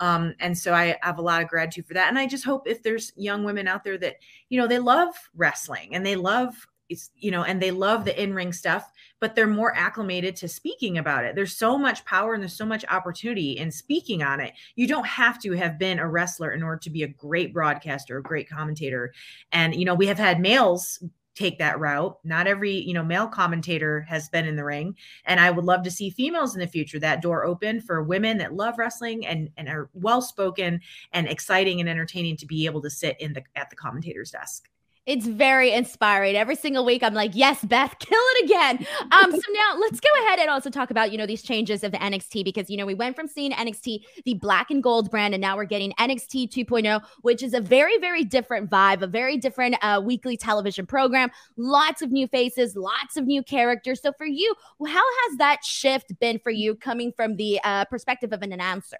Um, 0.02 0.34
and 0.40 0.58
so 0.58 0.74
I 0.74 0.96
have 1.02 1.18
a 1.18 1.22
lot 1.22 1.42
of 1.42 1.48
gratitude 1.48 1.86
for 1.86 1.94
that. 1.94 2.08
And 2.08 2.18
I 2.18 2.26
just 2.26 2.44
hope 2.44 2.66
if 2.66 2.82
there's 2.82 3.12
young 3.14 3.44
women 3.44 3.68
out 3.68 3.84
there 3.84 3.96
that, 3.98 4.16
you 4.48 4.60
know, 4.60 4.66
they 4.66 4.80
love 4.80 5.14
wrestling 5.36 5.94
and 5.94 6.04
they 6.04 6.16
love 6.16 6.66
it's, 6.88 7.10
you 7.16 7.30
know, 7.30 7.44
and 7.44 7.62
they 7.62 7.70
love 7.70 8.04
the 8.04 8.20
in 8.20 8.34
ring 8.34 8.52
stuff, 8.52 8.90
but 9.20 9.36
they're 9.36 9.46
more 9.46 9.74
acclimated 9.76 10.34
to 10.36 10.48
speaking 10.48 10.98
about 10.98 11.24
it. 11.24 11.36
There's 11.36 11.56
so 11.56 11.78
much 11.78 12.04
power 12.04 12.34
and 12.34 12.42
there's 12.42 12.56
so 12.56 12.66
much 12.66 12.84
opportunity 12.90 13.52
in 13.52 13.70
speaking 13.70 14.24
on 14.24 14.40
it. 14.40 14.52
You 14.74 14.88
don't 14.88 15.06
have 15.06 15.40
to 15.42 15.52
have 15.52 15.78
been 15.78 16.00
a 16.00 16.08
wrestler 16.08 16.50
in 16.50 16.64
order 16.64 16.80
to 16.80 16.90
be 16.90 17.04
a 17.04 17.08
great 17.08 17.54
broadcaster, 17.54 18.18
a 18.18 18.22
great 18.22 18.50
commentator. 18.50 19.14
And, 19.52 19.74
you 19.74 19.84
know, 19.84 19.94
we 19.94 20.08
have 20.08 20.18
had 20.18 20.40
males 20.40 21.02
take 21.34 21.58
that 21.58 21.78
route. 21.78 22.18
Not 22.24 22.46
every, 22.46 22.74
you 22.74 22.94
know, 22.94 23.04
male 23.04 23.26
commentator 23.26 24.02
has 24.02 24.28
been 24.28 24.46
in 24.46 24.56
the 24.56 24.64
ring. 24.64 24.96
And 25.24 25.40
I 25.40 25.50
would 25.50 25.64
love 25.64 25.82
to 25.84 25.90
see 25.90 26.10
females 26.10 26.54
in 26.54 26.60
the 26.60 26.66
future, 26.66 26.98
that 27.00 27.22
door 27.22 27.44
open 27.44 27.80
for 27.80 28.02
women 28.02 28.38
that 28.38 28.54
love 28.54 28.78
wrestling 28.78 29.26
and, 29.26 29.50
and 29.56 29.68
are 29.68 29.90
well 29.94 30.22
spoken 30.22 30.80
and 31.12 31.28
exciting 31.28 31.80
and 31.80 31.88
entertaining 31.88 32.36
to 32.38 32.46
be 32.46 32.66
able 32.66 32.82
to 32.82 32.90
sit 32.90 33.20
in 33.20 33.32
the 33.32 33.42
at 33.56 33.70
the 33.70 33.76
commentator's 33.76 34.30
desk. 34.30 34.68
It's 35.04 35.26
very 35.26 35.72
inspiring. 35.72 36.36
Every 36.36 36.54
single 36.54 36.84
week, 36.84 37.02
I'm 37.02 37.12
like, 37.12 37.32
yes, 37.34 37.64
Beth, 37.64 37.96
kill 37.98 38.20
it 38.20 38.44
again. 38.44 38.86
Um, 39.10 39.32
so 39.32 39.40
now 39.52 39.76
let's 39.80 39.98
go 39.98 40.08
ahead 40.24 40.38
and 40.38 40.48
also 40.48 40.70
talk 40.70 40.92
about, 40.92 41.10
you 41.10 41.18
know, 41.18 41.26
these 41.26 41.42
changes 41.42 41.82
of 41.82 41.90
NXT 41.90 42.44
because, 42.44 42.70
you 42.70 42.76
know, 42.76 42.86
we 42.86 42.94
went 42.94 43.16
from 43.16 43.26
seeing 43.26 43.50
NXT, 43.50 44.04
the 44.24 44.34
black 44.34 44.70
and 44.70 44.80
gold 44.80 45.10
brand, 45.10 45.34
and 45.34 45.40
now 45.40 45.56
we're 45.56 45.64
getting 45.64 45.92
NXT 45.98 46.50
2.0, 46.50 47.02
which 47.22 47.42
is 47.42 47.52
a 47.52 47.60
very, 47.60 47.98
very 47.98 48.22
different 48.22 48.70
vibe, 48.70 49.02
a 49.02 49.08
very 49.08 49.36
different 49.36 49.74
uh, 49.82 50.00
weekly 50.04 50.36
television 50.36 50.86
program. 50.86 51.32
Lots 51.56 52.00
of 52.00 52.12
new 52.12 52.28
faces, 52.28 52.76
lots 52.76 53.16
of 53.16 53.26
new 53.26 53.42
characters. 53.42 54.00
So 54.00 54.12
for 54.12 54.26
you, 54.26 54.54
how 54.86 55.02
has 55.28 55.38
that 55.38 55.64
shift 55.64 56.16
been 56.20 56.38
for 56.38 56.50
you 56.50 56.76
coming 56.76 57.12
from 57.16 57.34
the 57.34 57.60
uh, 57.64 57.86
perspective 57.86 58.32
of 58.32 58.42
an 58.42 58.52
announcer? 58.52 58.98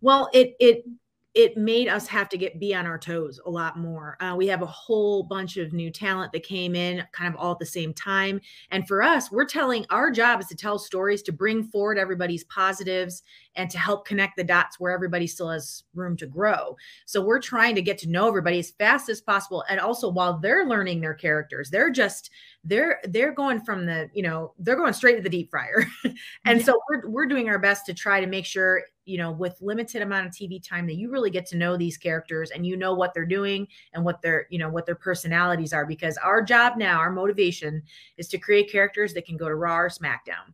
Well, 0.00 0.30
it 0.32 0.56
it 0.58 0.84
it 1.34 1.56
made 1.56 1.88
us 1.88 2.06
have 2.06 2.28
to 2.28 2.36
get 2.36 2.60
be 2.60 2.74
on 2.74 2.86
our 2.86 2.98
toes 2.98 3.40
a 3.46 3.50
lot 3.50 3.78
more. 3.78 4.18
Uh, 4.20 4.34
we 4.36 4.46
have 4.46 4.60
a 4.60 4.66
whole 4.66 5.22
bunch 5.22 5.56
of 5.56 5.72
new 5.72 5.90
talent 5.90 6.30
that 6.32 6.42
came 6.42 6.74
in 6.74 7.02
kind 7.12 7.32
of 7.32 7.40
all 7.40 7.52
at 7.52 7.58
the 7.58 7.64
same 7.66 7.94
time. 7.94 8.38
And 8.70 8.86
for 8.86 9.02
us, 9.02 9.32
we're 9.32 9.46
telling 9.46 9.86
our 9.88 10.10
job 10.10 10.40
is 10.40 10.46
to 10.48 10.54
tell 10.54 10.78
stories 10.78 11.22
to 11.22 11.32
bring 11.32 11.64
forward 11.64 11.96
everybody's 11.96 12.44
positives 12.44 13.22
and 13.56 13.70
to 13.70 13.78
help 13.78 14.06
connect 14.06 14.36
the 14.36 14.44
dots 14.44 14.78
where 14.78 14.92
everybody 14.92 15.26
still 15.26 15.48
has 15.48 15.84
room 15.94 16.16
to 16.18 16.26
grow. 16.26 16.76
So 17.06 17.22
we're 17.22 17.40
trying 17.40 17.74
to 17.76 17.82
get 17.82 17.98
to 17.98 18.10
know 18.10 18.28
everybody 18.28 18.58
as 18.58 18.70
fast 18.70 19.08
as 19.08 19.22
possible. 19.22 19.64
And 19.68 19.80
also 19.80 20.10
while 20.10 20.38
they're 20.38 20.66
learning 20.66 21.00
their 21.00 21.14
characters, 21.14 21.70
they're 21.70 21.90
just 21.90 22.30
they're 22.64 23.00
they're 23.08 23.32
going 23.32 23.60
from 23.60 23.86
the 23.86 24.08
you 24.14 24.22
know 24.22 24.52
they're 24.58 24.76
going 24.76 24.92
straight 24.92 25.16
to 25.16 25.22
the 25.22 25.28
deep 25.28 25.50
fryer. 25.50 25.86
And 26.44 26.58
yeah. 26.60 26.66
so 26.66 26.80
we're, 26.88 27.08
we're 27.08 27.26
doing 27.26 27.48
our 27.48 27.58
best 27.58 27.86
to 27.86 27.94
try 27.94 28.20
to 28.20 28.26
make 28.26 28.46
sure 28.46 28.82
you 29.04 29.18
know 29.18 29.32
with 29.32 29.56
limited 29.60 30.02
amount 30.02 30.26
of 30.26 30.32
tv 30.32 30.62
time 30.62 30.86
that 30.86 30.94
you 30.94 31.10
really 31.10 31.30
get 31.30 31.46
to 31.46 31.56
know 31.56 31.76
these 31.76 31.96
characters 31.96 32.50
and 32.50 32.66
you 32.66 32.76
know 32.76 32.94
what 32.94 33.14
they're 33.14 33.26
doing 33.26 33.66
and 33.92 34.04
what 34.04 34.22
their 34.22 34.46
you 34.50 34.58
know 34.58 34.68
what 34.68 34.86
their 34.86 34.94
personalities 34.94 35.72
are 35.72 35.86
because 35.86 36.16
our 36.18 36.42
job 36.42 36.76
now 36.76 36.98
our 36.98 37.10
motivation 37.10 37.82
is 38.16 38.28
to 38.28 38.38
create 38.38 38.70
characters 38.70 39.12
that 39.14 39.26
can 39.26 39.36
go 39.36 39.48
to 39.48 39.54
raw 39.54 39.78
or 39.78 39.88
smackdown. 39.88 40.52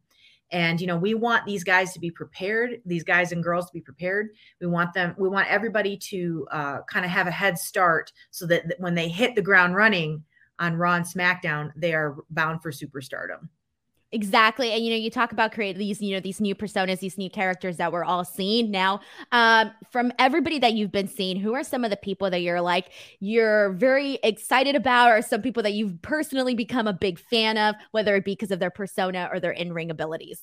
And 0.50 0.81
you 0.81 0.87
know 0.87 0.97
we 0.97 1.15
want 1.15 1.45
these 1.45 1.65
guys 1.65 1.93
to 1.93 2.00
be 2.00 2.11
prepared 2.11 2.81
these 2.87 3.05
guys 3.05 3.33
and 3.33 3.43
girls 3.43 3.67
to 3.67 3.73
be 3.73 3.83
prepared. 3.83 4.31
We 4.61 4.67
want 4.67 4.95
them 4.95 5.15
we 5.19 5.29
want 5.29 5.49
everybody 5.49 5.97
to 5.97 6.47
uh, 6.50 6.79
kind 6.88 7.05
of 7.05 7.11
have 7.11 7.27
a 7.27 7.33
head 7.33 7.59
start 7.59 8.12
so 8.31 8.47
that, 8.47 8.69
that 8.69 8.81
when 8.81 8.95
they 8.95 9.09
hit 9.09 9.35
the 9.35 9.43
ground 9.43 9.75
running 9.75 10.25
on 10.59 10.77
Raw 10.77 10.95
and 10.95 11.05
SmackDown, 11.05 11.73
they 11.77 11.95
are 11.95 12.17
bound 12.31 12.62
for 12.62 12.71
superstardom. 12.71 13.49
Exactly. 14.11 14.73
And 14.73 14.83
you 14.83 14.91
know, 14.91 14.97
you 14.97 15.11
talk 15.11 15.33
about 15.33 15.53
creating 15.53 15.79
these, 15.79 16.00
you 16.00 16.15
know, 16.15 16.21
these 16.21 16.41
new 16.41 16.55
personas, 16.55 16.99
these 17.00 17.19
new 17.19 17.29
characters 17.29 17.77
that 17.77 17.93
we're 17.93 18.05
all 18.05 18.25
seeing 18.25 18.71
now. 18.71 19.00
Um, 19.33 19.71
from 19.91 20.12
everybody 20.19 20.59
that 20.61 20.73
you've 20.73 20.91
been 20.91 21.09
seeing, 21.09 21.38
who 21.38 21.55
are 21.55 21.62
some 21.62 21.85
of 21.85 21.91
the 21.91 21.97
people 21.99 22.31
that 22.31 22.41
you're 22.41 22.62
like 22.62 22.87
you're 23.21 23.73
very 23.75 24.19
excited 24.23 24.75
about, 24.75 25.11
or 25.11 25.21
some 25.21 25.43
people 25.43 25.62
that 25.62 25.75
you've 25.75 26.00
personally 26.00 26.55
become 26.55 26.87
a 26.87 26.95
big 26.95 27.19
fan 27.19 27.59
of, 27.59 27.75
whether 27.91 28.17
it 28.17 28.25
be 28.25 28.33
because 28.33 28.50
of 28.50 28.61
their 28.61 28.71
persona 28.71 29.29
or 29.31 29.41
their 29.41 29.53
in-ring 29.53 29.91
abilities? 29.91 30.41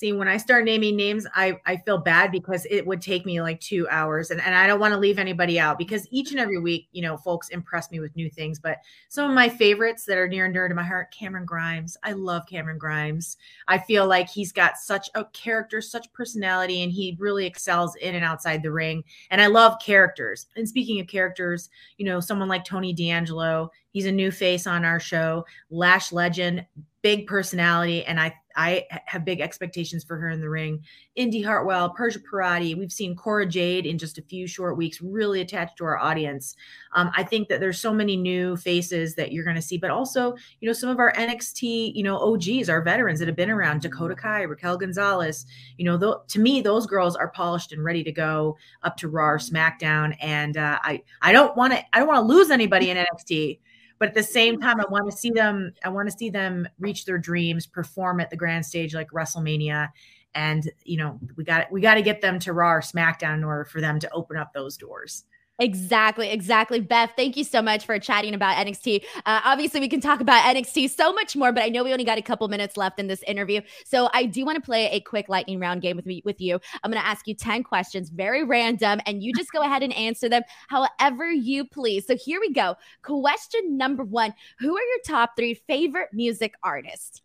See, 0.00 0.14
when 0.14 0.28
I 0.28 0.38
start 0.38 0.64
naming 0.64 0.96
names, 0.96 1.26
I, 1.34 1.60
I 1.66 1.76
feel 1.76 1.98
bad 1.98 2.32
because 2.32 2.66
it 2.70 2.86
would 2.86 3.02
take 3.02 3.26
me 3.26 3.42
like 3.42 3.60
two 3.60 3.86
hours 3.90 4.30
and, 4.30 4.40
and 4.40 4.54
I 4.54 4.66
don't 4.66 4.80
want 4.80 4.94
to 4.94 4.98
leave 4.98 5.18
anybody 5.18 5.60
out 5.60 5.76
because 5.76 6.08
each 6.10 6.30
and 6.30 6.40
every 6.40 6.58
week, 6.58 6.88
you 6.92 7.02
know, 7.02 7.18
folks 7.18 7.50
impress 7.50 7.90
me 7.90 8.00
with 8.00 8.16
new 8.16 8.30
things. 8.30 8.58
But 8.58 8.78
some 9.10 9.28
of 9.28 9.34
my 9.34 9.46
favorites 9.46 10.06
that 10.06 10.16
are 10.16 10.26
near 10.26 10.46
and 10.46 10.54
dear 10.54 10.68
to 10.68 10.74
my 10.74 10.82
heart, 10.82 11.10
Cameron 11.12 11.44
Grimes. 11.44 11.98
I 12.02 12.12
love 12.12 12.46
Cameron 12.46 12.78
Grimes. 12.78 13.36
I 13.68 13.76
feel 13.76 14.06
like 14.06 14.30
he's 14.30 14.52
got 14.52 14.78
such 14.78 15.10
a 15.14 15.26
character, 15.34 15.82
such 15.82 16.10
personality, 16.14 16.82
and 16.82 16.90
he 16.90 17.18
really 17.20 17.44
excels 17.44 17.94
in 17.96 18.14
and 18.14 18.24
outside 18.24 18.62
the 18.62 18.72
ring. 18.72 19.04
And 19.30 19.42
I 19.42 19.48
love 19.48 19.82
characters. 19.82 20.46
And 20.56 20.66
speaking 20.66 20.98
of 21.00 21.08
characters, 21.08 21.68
you 21.98 22.06
know, 22.06 22.20
someone 22.20 22.48
like 22.48 22.64
Tony 22.64 22.94
D'Angelo, 22.94 23.70
he's 23.90 24.06
a 24.06 24.12
new 24.12 24.30
face 24.30 24.66
on 24.66 24.86
our 24.86 24.98
show, 24.98 25.44
Lash 25.68 26.10
Legend, 26.10 26.64
big 27.02 27.26
personality. 27.26 28.04
And 28.04 28.20
I 28.20 28.34
I 28.56 28.84
have 29.06 29.24
big 29.24 29.40
expectations 29.40 30.04
for 30.04 30.16
her 30.16 30.30
in 30.30 30.40
the 30.40 30.48
ring. 30.48 30.82
Indy 31.14 31.40
Hartwell, 31.40 31.90
Persia 31.90 32.18
Pirotta, 32.18 32.76
we've 32.76 32.92
seen 32.92 33.14
Cora 33.14 33.46
Jade 33.46 33.86
in 33.86 33.96
just 33.96 34.18
a 34.18 34.22
few 34.22 34.46
short 34.46 34.76
weeks, 34.76 35.00
really 35.00 35.40
attached 35.40 35.76
to 35.78 35.84
our 35.84 35.98
audience. 35.98 36.56
Um, 36.94 37.10
I 37.16 37.22
think 37.22 37.48
that 37.48 37.60
there's 37.60 37.78
so 37.78 37.94
many 37.94 38.16
new 38.16 38.56
faces 38.56 39.14
that 39.14 39.32
you're 39.32 39.44
going 39.44 39.56
to 39.56 39.62
see, 39.62 39.78
but 39.78 39.90
also, 39.90 40.34
you 40.60 40.66
know, 40.66 40.72
some 40.72 40.90
of 40.90 40.98
our 40.98 41.12
NXT, 41.12 41.94
you 41.94 42.02
know, 42.02 42.18
OGs, 42.18 42.68
our 42.68 42.82
veterans 42.82 43.18
that 43.20 43.28
have 43.28 43.36
been 43.36 43.50
around, 43.50 43.82
Dakota 43.82 44.16
Kai, 44.16 44.42
Raquel 44.42 44.76
Gonzalez. 44.76 45.46
You 45.76 45.84
know, 45.84 45.98
th- 45.98 46.26
to 46.28 46.40
me, 46.40 46.60
those 46.60 46.86
girls 46.86 47.16
are 47.16 47.28
polished 47.28 47.72
and 47.72 47.84
ready 47.84 48.02
to 48.04 48.12
go 48.12 48.56
up 48.82 48.96
to 48.98 49.08
Raw 49.08 49.36
SmackDown, 49.36 50.16
and 50.20 50.56
uh, 50.56 50.78
I 50.82 51.02
I 51.22 51.32
don't 51.32 51.56
want 51.56 51.72
to 51.72 51.84
I 51.92 51.98
don't 51.98 52.08
want 52.08 52.18
to 52.18 52.34
lose 52.34 52.50
anybody 52.50 52.90
in 52.90 52.96
NXT 52.96 53.58
but 54.00 54.08
at 54.08 54.14
the 54.14 54.22
same 54.22 54.54
mm-hmm. 54.54 54.64
time 54.64 54.80
i 54.80 54.84
want 54.90 55.08
to 55.08 55.16
see 55.16 55.30
them 55.30 55.72
i 55.84 55.88
want 55.88 56.10
to 56.10 56.16
see 56.16 56.28
them 56.28 56.66
reach 56.80 57.04
their 57.04 57.18
dreams 57.18 57.66
perform 57.66 58.18
at 58.18 58.30
the 58.30 58.36
grand 58.36 58.66
stage 58.66 58.92
like 58.92 59.10
wrestlemania 59.10 59.88
and 60.34 60.70
you 60.84 60.96
know 60.96 61.18
we 61.36 61.44
got 61.44 61.70
we 61.70 61.80
got 61.80 61.94
to 61.94 62.02
get 62.02 62.20
them 62.20 62.38
to 62.40 62.52
raw 62.52 62.72
or 62.72 62.80
smackdown 62.80 63.34
in 63.34 63.44
order 63.44 63.64
for 63.64 63.80
them 63.80 64.00
to 64.00 64.10
open 64.12 64.36
up 64.36 64.52
those 64.52 64.76
doors 64.76 65.24
Exactly, 65.60 66.30
exactly. 66.30 66.80
Beth, 66.80 67.10
thank 67.16 67.36
you 67.36 67.44
so 67.44 67.60
much 67.60 67.84
for 67.84 67.98
chatting 67.98 68.34
about 68.34 68.56
NXT. 68.56 69.04
Uh, 69.26 69.40
obviously, 69.44 69.78
we 69.78 69.88
can 69.88 70.00
talk 70.00 70.20
about 70.20 70.42
NXT 70.56 70.88
so 70.88 71.12
much 71.12 71.36
more, 71.36 71.52
but 71.52 71.62
I 71.62 71.68
know 71.68 71.84
we 71.84 71.92
only 71.92 72.04
got 72.04 72.16
a 72.16 72.22
couple 72.22 72.48
minutes 72.48 72.78
left 72.78 72.98
in 72.98 73.08
this 73.08 73.22
interview. 73.24 73.60
So 73.84 74.08
I 74.14 74.24
do 74.24 74.46
want 74.46 74.56
to 74.56 74.62
play 74.62 74.86
a 74.90 75.00
quick 75.00 75.28
lightning 75.28 75.60
round 75.60 75.82
game 75.82 75.96
with 75.96 76.06
me 76.06 76.22
with 76.24 76.40
you. 76.40 76.58
I'm 76.82 76.90
going 76.90 77.02
to 77.02 77.06
ask 77.06 77.28
you 77.28 77.34
10 77.34 77.62
questions, 77.62 78.08
very 78.08 78.42
random, 78.42 79.00
and 79.04 79.22
you 79.22 79.34
just 79.34 79.52
go 79.52 79.60
ahead 79.60 79.82
and 79.82 79.92
answer 79.92 80.30
them 80.30 80.42
however 80.68 81.30
you 81.30 81.66
please. 81.66 82.06
So 82.06 82.16
here 82.16 82.40
we 82.40 82.52
go. 82.54 82.76
Question 83.02 83.76
number 83.76 84.02
one 84.02 84.32
Who 84.60 84.74
are 84.74 84.82
your 84.82 84.98
top 85.06 85.32
three 85.36 85.54
favorite 85.68 86.08
music 86.14 86.54
artists? 86.62 87.20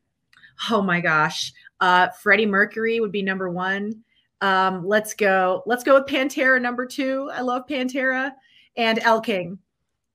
Oh 0.70 0.82
my 0.82 1.00
gosh. 1.00 1.54
Uh, 1.80 2.10
Freddie 2.22 2.46
Mercury 2.46 3.00
would 3.00 3.12
be 3.12 3.22
number 3.22 3.50
one. 3.50 4.04
Um, 4.42 4.86
let's 4.86 5.14
go. 5.14 5.64
Let's 5.66 5.84
go 5.84 5.96
with 5.96 6.08
Pantera 6.08 6.62
number 6.62 6.86
two. 6.86 7.30
I 7.34 7.42
love 7.42 7.64
Pantera 7.68 8.32
and 8.76 9.00
El 9.00 9.22
King. 9.22 9.60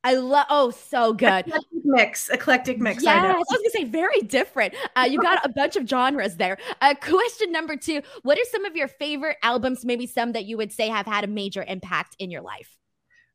I 0.03 0.15
love. 0.15 0.47
Oh, 0.49 0.71
so 0.71 1.13
good. 1.13 1.47
Eclectic 1.47 1.85
mix, 1.85 2.29
eclectic 2.31 2.79
mix. 2.79 3.03
Yes, 3.03 3.23
I, 3.23 3.33
I 3.33 3.37
was 3.37 3.47
gonna 3.51 3.71
say 3.71 3.85
very 3.85 4.21
different. 4.21 4.75
Uh, 4.97 5.07
you 5.11 5.21
got 5.21 5.45
a 5.45 5.49
bunch 5.51 5.77
of 5.77 5.87
genres 5.87 6.37
there. 6.37 6.57
Uh, 6.81 6.95
question 6.95 7.53
number 7.53 7.77
two: 7.77 8.01
What 8.23 8.39
are 8.39 8.45
some 8.51 8.65
of 8.65 8.77
your 8.77 8.89
favorite 8.89 9.37
albums? 9.43 9.85
Maybe 9.85 10.07
some 10.07 10.33
that 10.33 10.47
you 10.47 10.57
would 10.57 10.73
say 10.73 10.89
have 10.89 11.07
had 11.07 11.25
a 11.25 11.27
major 11.27 11.65
impact 11.67 12.17
in 12.19 12.31
your 12.31 12.41
life. 12.41 12.79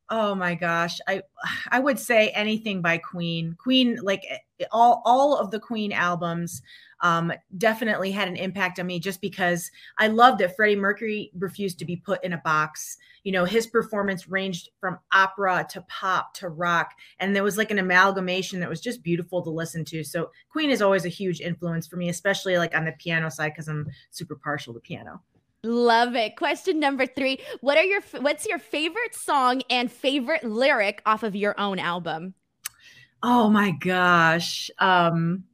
Oh 0.09 0.33
my 0.33 0.55
gosh, 0.55 0.99
I 1.07 1.21
I 1.69 1.79
would 1.79 1.99
say 1.99 2.29
anything 2.29 2.81
by 2.81 2.97
Queen. 2.97 3.55
Queen, 3.59 3.99
like 4.01 4.23
eh, 4.27 4.65
all 4.71 5.03
all 5.05 5.37
of 5.37 5.51
the 5.51 5.59
Queen 5.59 5.91
albums 5.91 6.63
um, 7.01 7.31
definitely 7.57 8.11
had 8.11 8.27
an 8.27 8.35
impact 8.35 8.79
on 8.79 8.87
me 8.87 8.99
just 8.99 9.21
because 9.21 9.69
I 9.97 10.07
love 10.07 10.37
that 10.37 10.55
Freddie 10.55 10.75
Mercury 10.75 11.31
refused 11.37 11.79
to 11.79 11.85
be 11.85 11.97
put 11.97 12.23
in 12.23 12.33
a 12.33 12.37
box. 12.37 12.97
You 13.23 13.31
know, 13.31 13.45
his 13.45 13.67
performance 13.67 14.27
ranged 14.27 14.69
from 14.79 14.99
opera 15.11 15.65
to 15.71 15.81
pop 15.89 16.33
to 16.35 16.49
rock, 16.49 16.91
and 17.19 17.35
there 17.35 17.43
was 17.43 17.57
like 17.57 17.71
an 17.71 17.79
amalgamation 17.79 18.59
that 18.59 18.69
was 18.69 18.81
just 18.81 19.03
beautiful 19.03 19.41
to 19.43 19.49
listen 19.49 19.83
to. 19.85 20.03
So 20.03 20.31
Queen 20.49 20.69
is 20.69 20.81
always 20.81 21.05
a 21.05 21.09
huge 21.09 21.41
influence 21.41 21.87
for 21.87 21.97
me, 21.97 22.09
especially 22.09 22.57
like 22.57 22.75
on 22.75 22.85
the 22.85 22.93
piano 22.93 23.29
side 23.29 23.51
because 23.53 23.67
I'm 23.67 23.87
super 24.11 24.35
partial 24.35 24.73
to 24.73 24.79
piano. 24.79 25.21
Love 25.63 26.15
it. 26.15 26.37
Question 26.37 26.79
number 26.79 27.05
three: 27.05 27.39
What 27.61 27.77
are 27.77 27.83
your 27.83 28.01
What's 28.19 28.45
your 28.45 28.59
favorite 28.59 29.15
song 29.15 29.63
and 29.69 29.91
favorite 29.91 30.43
lyric 30.43 31.01
off 31.05 31.23
of 31.23 31.35
your 31.35 31.59
own 31.59 31.79
album? 31.79 32.35
Oh 33.23 33.49
my 33.49 33.71
gosh. 33.71 34.69
Um, 34.77 35.45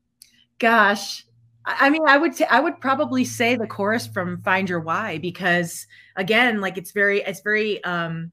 gosh, 0.60 1.26
I 1.66 1.90
mean, 1.90 2.02
I 2.08 2.18
would 2.18 2.36
say 2.36 2.46
I 2.50 2.60
would 2.60 2.80
probably 2.80 3.24
say 3.24 3.56
the 3.56 3.68
chorus 3.68 4.08
from 4.08 4.42
Find 4.42 4.68
Your 4.68 4.80
Why 4.80 5.20
because 5.20 5.86
again, 6.16 6.60
like 6.60 6.78
it's 6.78 6.92
very 6.92 7.22
it's 7.22 7.42
very 7.42 7.84
um 7.84 8.32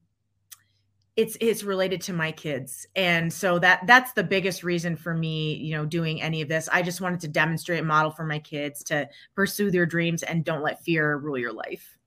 it's 1.15 1.37
it's 1.41 1.63
related 1.63 2.01
to 2.03 2.13
my 2.13 2.31
kids. 2.31 2.87
And 2.95 3.31
so 3.31 3.59
that 3.59 3.85
that's 3.85 4.13
the 4.13 4.23
biggest 4.23 4.63
reason 4.63 4.95
for 4.95 5.13
me, 5.13 5.55
you 5.55 5.75
know, 5.75 5.85
doing 5.85 6.21
any 6.21 6.41
of 6.41 6.47
this. 6.47 6.69
I 6.71 6.81
just 6.81 7.01
wanted 7.01 7.19
to 7.21 7.27
demonstrate 7.27 7.81
a 7.81 7.83
model 7.83 8.09
for 8.09 8.23
my 8.23 8.39
kids 8.39 8.83
to 8.85 9.09
pursue 9.35 9.69
their 9.69 9.85
dreams 9.85 10.23
and 10.23 10.45
don't 10.45 10.63
let 10.63 10.83
fear 10.83 11.17
rule 11.17 11.37
your 11.37 11.53
life. 11.53 11.97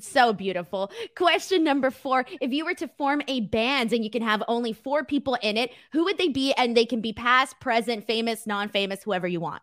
So 0.00 0.32
beautiful. 0.32 0.92
Question 1.16 1.64
number 1.64 1.90
four. 1.90 2.24
If 2.40 2.52
you 2.52 2.64
were 2.64 2.74
to 2.74 2.88
form 2.88 3.22
a 3.26 3.40
band 3.40 3.92
and 3.92 4.04
you 4.04 4.10
can 4.10 4.22
have 4.22 4.42
only 4.46 4.72
four 4.72 5.02
people 5.02 5.36
in 5.42 5.56
it, 5.56 5.72
who 5.92 6.04
would 6.04 6.18
they 6.18 6.28
be? 6.28 6.52
And 6.52 6.76
they 6.76 6.84
can 6.84 7.00
be 7.00 7.12
past, 7.12 7.58
present, 7.60 8.06
famous, 8.06 8.46
non 8.46 8.68
famous, 8.68 9.02
whoever 9.02 9.26
you 9.26 9.40
want. 9.40 9.62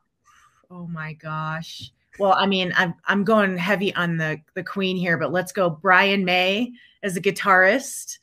Oh 0.70 0.88
my 0.88 1.14
gosh. 1.14 1.92
Well, 2.20 2.34
I 2.34 2.46
mean, 2.46 2.74
I'm 2.76 2.96
I'm 3.06 3.24
going 3.24 3.58
heavy 3.58 3.94
on 3.96 4.18
the 4.18 4.40
the 4.54 4.64
queen 4.64 4.98
here, 4.98 5.18
but 5.18 5.32
let's 5.32 5.52
go 5.52 5.70
Brian 5.70 6.26
May 6.26 6.74
as 7.04 7.18
a 7.18 7.22
guitarist. 7.22 8.20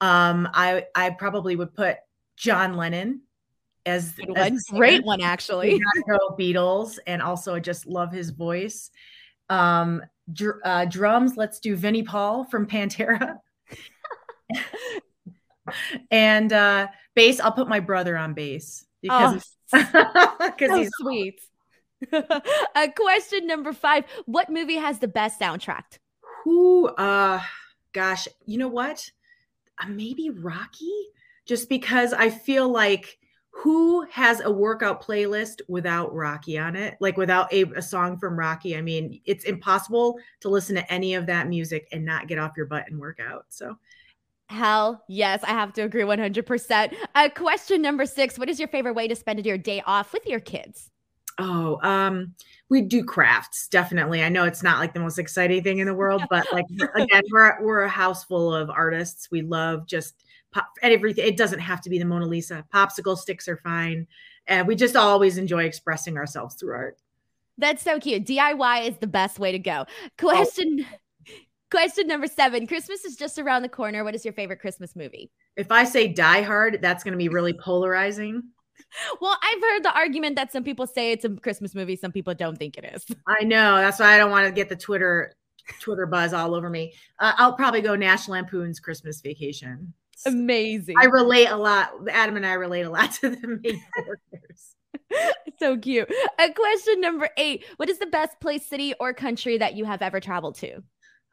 Um, 0.00 0.48
I 0.52 0.86
I 0.94 1.10
probably 1.10 1.56
would 1.56 1.74
put 1.74 1.96
John 2.36 2.74
Lennon 2.74 3.22
as, 3.86 4.12
Good 4.12 4.30
one. 4.30 4.58
great 4.70 5.04
one 5.04 5.20
actually. 5.20 5.80
Go 6.08 6.36
Beatles, 6.38 6.98
and 7.06 7.22
also 7.22 7.54
I 7.54 7.60
just 7.60 7.86
love 7.86 8.12
his 8.12 8.30
voice. 8.30 8.90
Um, 9.48 10.02
dr- 10.32 10.60
uh, 10.64 10.84
drums, 10.84 11.36
let's 11.36 11.58
do 11.58 11.74
Vinnie 11.74 12.02
Paul 12.02 12.44
from 12.44 12.66
Pantera. 12.66 13.38
and 16.10 16.52
uh, 16.52 16.88
bass, 17.14 17.40
I'll 17.40 17.52
put 17.52 17.68
my 17.68 17.80
brother 17.80 18.16
on 18.16 18.34
bass 18.34 18.84
because 19.00 19.56
oh, 19.72 20.34
because 20.38 20.68
so 20.70 20.76
he's 20.76 20.90
sweet. 21.00 21.40
uh, 22.12 22.88
question 22.96 23.46
number 23.46 23.72
five: 23.72 24.04
What 24.26 24.50
movie 24.50 24.76
has 24.76 24.98
the 24.98 25.08
best 25.08 25.40
soundtrack? 25.40 25.98
Who? 26.44 26.88
Uh, 26.88 27.40
gosh, 27.92 28.28
you 28.46 28.58
know 28.58 28.68
what? 28.68 29.10
Uh, 29.80 29.88
maybe 29.88 30.30
Rocky, 30.30 30.92
just 31.46 31.68
because 31.68 32.12
I 32.12 32.30
feel 32.30 32.68
like 32.68 33.18
who 33.50 34.06
has 34.10 34.40
a 34.40 34.50
workout 34.50 35.02
playlist 35.02 35.60
without 35.66 36.14
Rocky 36.14 36.58
on 36.58 36.76
it? 36.76 36.96
Like 37.00 37.16
without 37.16 37.52
a, 37.52 37.64
a, 37.76 37.82
song 37.82 38.16
from 38.18 38.38
Rocky? 38.38 38.76
I 38.76 38.82
mean, 38.82 39.20
it's 39.24 39.44
impossible 39.44 40.18
to 40.40 40.48
listen 40.48 40.76
to 40.76 40.92
any 40.92 41.14
of 41.14 41.26
that 41.26 41.48
music 41.48 41.88
and 41.90 42.04
not 42.04 42.28
get 42.28 42.38
off 42.38 42.52
your 42.56 42.66
butt 42.66 42.84
and 42.88 43.00
work 43.00 43.18
out. 43.18 43.46
So, 43.48 43.76
hell 44.48 45.02
yes, 45.08 45.42
I 45.42 45.48
have 45.48 45.72
to 45.72 45.82
agree 45.82 46.02
100%. 46.02 46.94
Uh, 47.16 47.28
question 47.34 47.82
number 47.82 48.06
six 48.06 48.38
What 48.38 48.48
is 48.48 48.60
your 48.60 48.68
favorite 48.68 48.94
way 48.94 49.08
to 49.08 49.16
spend 49.16 49.44
your 49.44 49.58
day 49.58 49.82
off 49.84 50.12
with 50.12 50.26
your 50.26 50.40
kids? 50.40 50.90
Oh, 51.38 51.78
um, 51.82 52.34
we 52.68 52.82
do 52.82 53.04
crafts 53.04 53.68
definitely. 53.68 54.22
I 54.22 54.28
know 54.28 54.44
it's 54.44 54.62
not 54.62 54.78
like 54.78 54.92
the 54.92 55.00
most 55.00 55.18
exciting 55.18 55.62
thing 55.62 55.78
in 55.78 55.86
the 55.86 55.94
world, 55.94 56.22
but 56.28 56.46
like 56.52 56.66
again, 56.94 57.22
we're 57.30 57.62
we're 57.62 57.82
a 57.82 57.88
house 57.88 58.24
full 58.24 58.52
of 58.52 58.70
artists. 58.70 59.30
We 59.30 59.42
love 59.42 59.86
just 59.86 60.24
pop 60.52 60.68
and 60.82 60.92
everything. 60.92 61.26
It 61.26 61.36
doesn't 61.36 61.60
have 61.60 61.80
to 61.82 61.90
be 61.90 61.98
the 61.98 62.04
Mona 62.04 62.26
Lisa. 62.26 62.64
Popsicle 62.74 63.16
sticks 63.16 63.48
are 63.48 63.58
fine, 63.58 64.06
and 64.46 64.66
we 64.66 64.74
just 64.74 64.96
always 64.96 65.38
enjoy 65.38 65.64
expressing 65.64 66.16
ourselves 66.16 66.56
through 66.56 66.74
art. 66.74 66.98
That's 67.56 67.82
so 67.82 67.98
cute. 67.98 68.24
DIY 68.24 68.88
is 68.88 68.96
the 68.98 69.06
best 69.06 69.38
way 69.38 69.52
to 69.52 69.58
go. 69.58 69.86
Question. 70.18 70.86
Oh. 70.90 70.96
Question 71.70 72.06
number 72.06 72.26
seven. 72.26 72.66
Christmas 72.66 73.04
is 73.04 73.14
just 73.14 73.38
around 73.38 73.60
the 73.60 73.68
corner. 73.68 74.02
What 74.02 74.14
is 74.14 74.24
your 74.24 74.32
favorite 74.32 74.60
Christmas 74.60 74.96
movie? 74.96 75.30
If 75.54 75.70
I 75.70 75.84
say 75.84 76.08
Die 76.08 76.42
Hard, 76.42 76.78
that's 76.80 77.04
going 77.04 77.12
to 77.12 77.18
be 77.18 77.28
really 77.28 77.52
polarizing. 77.52 78.42
Well, 79.20 79.36
I've 79.42 79.60
heard 79.62 79.82
the 79.84 79.94
argument 79.94 80.36
that 80.36 80.52
some 80.52 80.64
people 80.64 80.86
say 80.86 81.12
it's 81.12 81.24
a 81.24 81.30
Christmas 81.30 81.74
movie, 81.74 81.96
some 81.96 82.12
people 82.12 82.34
don't 82.34 82.56
think 82.58 82.76
it 82.78 82.84
is. 82.94 83.04
I 83.26 83.44
know. 83.44 83.76
That's 83.76 84.00
why 84.00 84.14
I 84.14 84.18
don't 84.18 84.30
want 84.30 84.46
to 84.46 84.52
get 84.52 84.68
the 84.68 84.76
Twitter 84.76 85.32
Twitter 85.80 86.06
buzz 86.06 86.32
all 86.32 86.54
over 86.54 86.70
me. 86.70 86.94
Uh, 87.18 87.32
I'll 87.36 87.52
probably 87.52 87.82
go 87.82 87.94
National 87.94 88.36
Lampoon's 88.36 88.80
Christmas 88.80 89.20
Vacation. 89.20 89.92
Amazing. 90.26 90.96
I 90.98 91.04
relate 91.04 91.46
a 91.46 91.56
lot. 91.56 91.92
Adam 92.10 92.36
and 92.36 92.46
I 92.46 92.54
relate 92.54 92.82
a 92.82 92.90
lot 92.90 93.12
to 93.20 93.30
the 93.30 93.60
main 93.62 93.82
characters. 93.94 94.74
so 95.58 95.76
cute. 95.76 96.10
Uh, 96.38 96.48
question 96.54 97.00
number 97.00 97.28
eight 97.36 97.64
What 97.76 97.88
is 97.88 97.98
the 97.98 98.06
best 98.06 98.40
place, 98.40 98.66
city, 98.66 98.94
or 99.00 99.12
country 99.12 99.58
that 99.58 99.74
you 99.74 99.84
have 99.84 100.02
ever 100.02 100.20
traveled 100.20 100.56
to? 100.56 100.82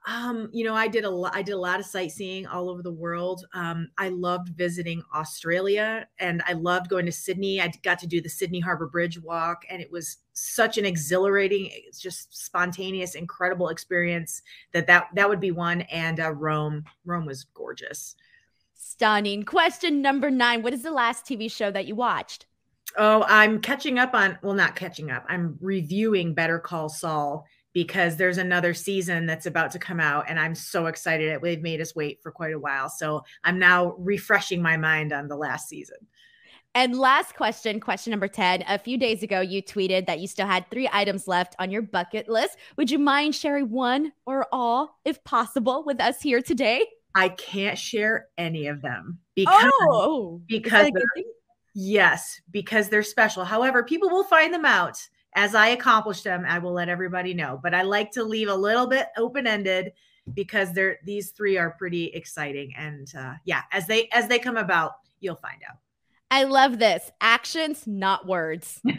Um, 0.08 0.50
you 0.54 0.64
know, 0.64 0.76
I 0.76 0.88
did 0.88 1.04
a 1.04 1.10
lot. 1.10 1.36
I 1.36 1.42
did 1.42 1.54
a 1.54 1.60
lot 1.60 1.80
of 1.80 1.86
sightseeing 1.86 2.46
all 2.46 2.70
over 2.70 2.84
the 2.84 2.92
world. 2.92 3.44
Um, 3.56 3.90
I 3.98 4.10
loved 4.10 4.50
visiting 4.50 5.02
Australia, 5.16 6.08
and 6.20 6.44
I 6.46 6.54
loved 6.54 6.90
going 6.90 7.08
to 7.08 7.12
Sydney. 7.12 7.60
I 7.60 7.72
got 7.82 7.98
to 8.00 8.08
do 8.08 8.22
the 8.22 8.30
Sydney 8.30 8.60
Harbor 8.60 8.86
Bridge 8.86 9.20
walk, 9.20 9.64
and 9.68 9.82
it 9.82 9.92
was 9.92 10.18
such 10.34 10.78
an 10.78 10.86
exhilarating, 10.86 11.70
it's 11.72 12.00
just 12.00 12.38
spontaneous, 12.38 13.16
incredible 13.16 13.70
experience. 13.70 14.44
That 14.74 14.86
that 14.88 15.08
that 15.16 15.28
would 15.28 15.40
be 15.40 15.52
one. 15.52 15.82
And 15.82 16.20
uh, 16.20 16.34
Rome, 16.34 16.84
Rome 17.06 17.26
was 17.26 17.44
gorgeous. 17.44 18.16
Stunning. 18.76 19.44
Question 19.44 20.04
number 20.04 20.30
nine: 20.30 20.62
What 20.62 20.74
is 20.74 20.84
the 20.84 20.92
last 20.92 21.26
TV 21.26 21.52
show 21.52 21.72
that 21.72 21.88
you 21.88 21.96
watched? 21.96 22.46
Oh, 22.96 23.26
I'm 23.28 23.60
catching 23.60 23.98
up 23.98 24.14
on. 24.14 24.38
Well, 24.44 24.54
not 24.54 24.76
catching 24.76 25.10
up. 25.10 25.26
I'm 25.28 25.58
reviewing 25.60 26.36
Better 26.36 26.60
Call 26.60 26.90
Saul 26.90 27.46
because 27.76 28.16
there's 28.16 28.38
another 28.38 28.74
season 28.74 29.26
that's 29.26 29.46
about 29.46 29.70
to 29.70 29.78
come 29.78 30.00
out 30.00 30.26
and 30.30 30.40
I'm 30.40 30.56
so 30.56 30.86
excited. 30.86 31.38
They've 31.42 31.62
made 31.62 31.82
us 31.82 31.94
wait 31.94 32.24
for 32.24 32.32
quite 32.32 32.54
a 32.54 32.60
while. 32.60 32.90
So 32.90 33.26
I'm 33.44 33.60
now 33.60 33.96
refreshing 34.00 34.62
my 34.62 34.78
mind 34.78 35.12
on 35.12 35.28
the 35.28 35.36
last 35.36 35.68
season. 35.68 35.98
And 36.74 36.98
last 36.98 37.36
question, 37.36 37.82
question 37.82 38.12
number 38.12 38.30
10. 38.30 38.64
A 38.70 38.80
few 38.80 38.98
days 38.98 39.24
ago, 39.24 39.42
you 39.42 39.62
tweeted 39.62 40.08
that 40.08 40.22
you 40.22 40.28
still 40.28 40.48
had 40.48 40.70
three 40.72 40.90
items 40.92 41.28
left 41.28 41.54
on 41.60 41.70
your 41.70 41.82
bucket 41.82 42.30
list. 42.30 42.58
Would 42.78 42.90
you 42.90 42.98
mind 42.98 43.36
sharing 43.36 43.70
one 43.70 44.14
or 44.26 44.48
all, 44.54 44.98
if 45.04 45.22
possible, 45.26 45.84
with 45.86 46.00
us 46.00 46.22
here 46.22 46.42
today? 46.42 46.86
I 47.14 47.28
can't 47.28 47.78
share 47.78 48.28
any 48.38 48.68
of 48.68 48.82
them 48.82 49.20
because, 49.36 49.72
oh, 49.82 50.42
because 50.48 50.92
yes, 51.74 52.40
because 52.52 52.88
they're 52.88 53.04
special. 53.04 53.44
However, 53.44 53.84
people 53.84 54.10
will 54.10 54.24
find 54.24 54.54
them 54.54 54.66
out 54.66 54.98
as 55.36 55.54
I 55.54 55.68
accomplish 55.68 56.22
them, 56.22 56.46
I 56.48 56.60
will 56.60 56.74
let 56.74 56.90
everybody 56.90 57.34
know. 57.34 57.60
But 57.62 57.74
I 57.74 57.84
like 57.84 58.12
to 58.12 58.24
leave 58.24 58.48
a 58.48 58.56
little 58.56 58.88
bit 58.88 59.08
open 59.18 59.46
ended 59.46 59.92
because 60.34 60.74
they're 60.74 60.98
these 61.06 61.32
three 61.32 61.58
are 61.58 61.72
pretty 61.72 62.06
exciting. 62.08 62.74
And 62.78 63.08
uh, 63.18 63.34
yeah, 63.44 63.62
as 63.72 63.86
they 63.88 64.10
as 64.12 64.28
they 64.28 64.40
come 64.40 64.58
about, 64.58 64.94
you'll 65.20 65.36
find 65.36 65.62
out. 65.70 65.78
I 66.32 66.46
love 66.46 66.80
this. 66.80 67.12
Actions, 67.22 67.86
not 67.86 68.26
words. 68.26 68.82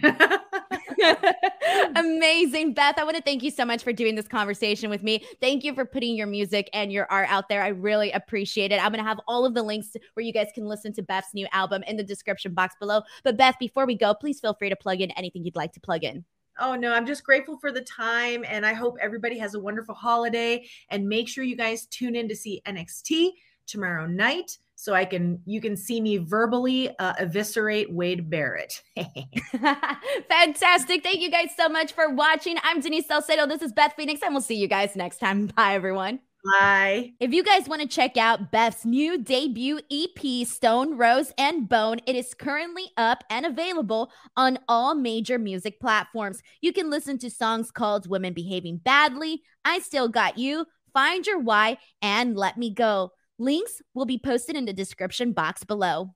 Amazing. 1.97 2.75
Beth, 2.75 2.99
I 2.99 3.05
want 3.05 3.17
to 3.17 3.23
thank 3.23 3.43
you 3.43 3.51
so 3.51 3.65
much 3.65 3.83
for 3.83 3.93
doing 3.93 4.15
this 4.15 4.29
conversation 4.29 4.91
with 4.91 5.03
me. 5.03 5.25
Thank 5.41 5.65
you 5.65 5.75
for 5.75 5.85
putting 5.85 6.17
your 6.17 6.27
music 6.27 6.69
and 6.73 6.93
your 6.93 7.07
art 7.11 7.29
out 7.31 7.49
there. 7.49 7.63
I 7.63 7.69
really 7.69 8.13
appreciate 8.13 8.73
it. 8.73 8.83
I'm 8.83 8.93
going 8.93 9.03
to 9.03 9.09
have 9.09 9.21
all 9.27 9.45
of 9.45 9.55
the 9.55 9.63
links 9.63 9.97
where 10.15 10.25
you 10.25 10.33
guys 10.33 10.49
can 10.55 10.67
listen 10.67 10.93
to 10.95 11.03
Beth's 11.03 11.35
new 11.35 11.47
album 11.53 11.83
in 11.85 11.97
the 11.97 12.05
description 12.05 12.55
box 12.55 12.75
below. 12.79 13.03
But 13.25 13.37
Beth, 13.37 13.57
before 13.59 13.87
we 13.87 13.97
go, 13.97 14.15
please 14.15 14.41
feel 14.41 14.55
free 14.55 14.71
to 14.71 14.77
plug 14.77 15.01
in 15.01 15.11
anything 15.13 15.45
you'd 15.45 15.57
like 15.57 15.73
to 15.73 15.81
plug 15.81 16.05
in. 16.05 16.25
Oh 16.59 16.75
no, 16.75 16.93
I'm 16.93 17.07
just 17.07 17.23
grateful 17.23 17.59
for 17.59 17.71
the 17.71 17.83
time 17.83 18.43
and 18.49 18.65
I 18.65 18.73
hope 18.73 18.97
everybody 19.01 19.39
has 19.39 19.55
a 19.55 19.61
wonderful 19.61 19.95
holiday 19.95 20.67
and 20.89 21.07
make 21.07 21.29
sure 21.29 21.45
you 21.45 21.57
guys 21.57 21.87
tune 21.87 22.17
in 22.17 22.29
to 22.29 22.37
see 22.37 22.63
NXT 22.67 23.33
tomorrow 23.67 24.07
night 24.07 24.59
so 24.77 24.95
I 24.95 25.05
can 25.07 25.41
you 25.47 25.61
can 25.61 25.77
see 25.77 26.01
me 26.01 26.19
verbally 26.19 26.97
uh, 26.99 27.15
eviscerate 27.19 27.93
Wade 27.93 28.31
Barrett. 28.31 28.83
Fantastic. 30.29 31.03
Thank 31.03 31.21
you 31.21 31.31
guys 31.31 31.49
so 31.57 31.69
much 31.69 31.93
for 31.93 32.11
watching. 32.11 32.57
I'm 32.63 32.81
Denise 32.81 33.07
Salcedo. 33.07 33.47
This 33.47 33.63
is 33.63 33.73
Beth 33.73 33.95
Phoenix 33.97 34.21
and 34.23 34.35
we'll 34.35 34.43
see 34.43 34.55
you 34.57 34.69
guys 34.69 34.95
next 34.95 35.19
time. 35.19 35.47
Bye 35.57 35.75
everyone. 35.75 36.21
Bye. 36.61 37.15
If 37.19 37.33
you 37.33 37.43
guys 37.43 37.69
want 37.69 37.83
to 37.83 37.89
check 37.89 38.17
out 38.17 38.53
Beth's 38.53 38.85
new 38.85 39.19
debut 39.19 39.81
EP, 39.91 40.47
Stone, 40.47 40.97
Rose, 40.97 41.33
and 41.39 41.69
Bone, 41.69 41.99
it 42.07 42.15
is 42.15 42.35
currently 42.35 42.85
up 42.97 43.25
and 43.31 43.47
available 43.47 44.13
on 44.37 44.59
all 44.69 44.95
major 44.95 45.41
music 45.41 45.81
platforms. 45.81 46.43
You 46.61 46.73
can 46.73 46.89
listen 46.89 47.19
to 47.19 47.31
songs 47.31 47.73
called 47.73 48.09
Women 48.09 48.33
Behaving 48.33 48.77
Badly, 48.77 49.43
I 49.65 49.81
Still 49.81 50.09
Got 50.09 50.39
You, 50.39 50.67
Find 50.93 51.27
Your 51.27 51.41
Why, 51.41 51.79
and 52.01 52.37
Let 52.37 52.57
Me 52.57 52.73
Go. 52.73 53.11
Links 53.39 53.83
will 53.95 54.07
be 54.07 54.19
posted 54.19 54.57
in 54.57 54.65
the 54.65 54.73
description 54.73 55.33
box 55.33 55.63
below. 55.63 56.16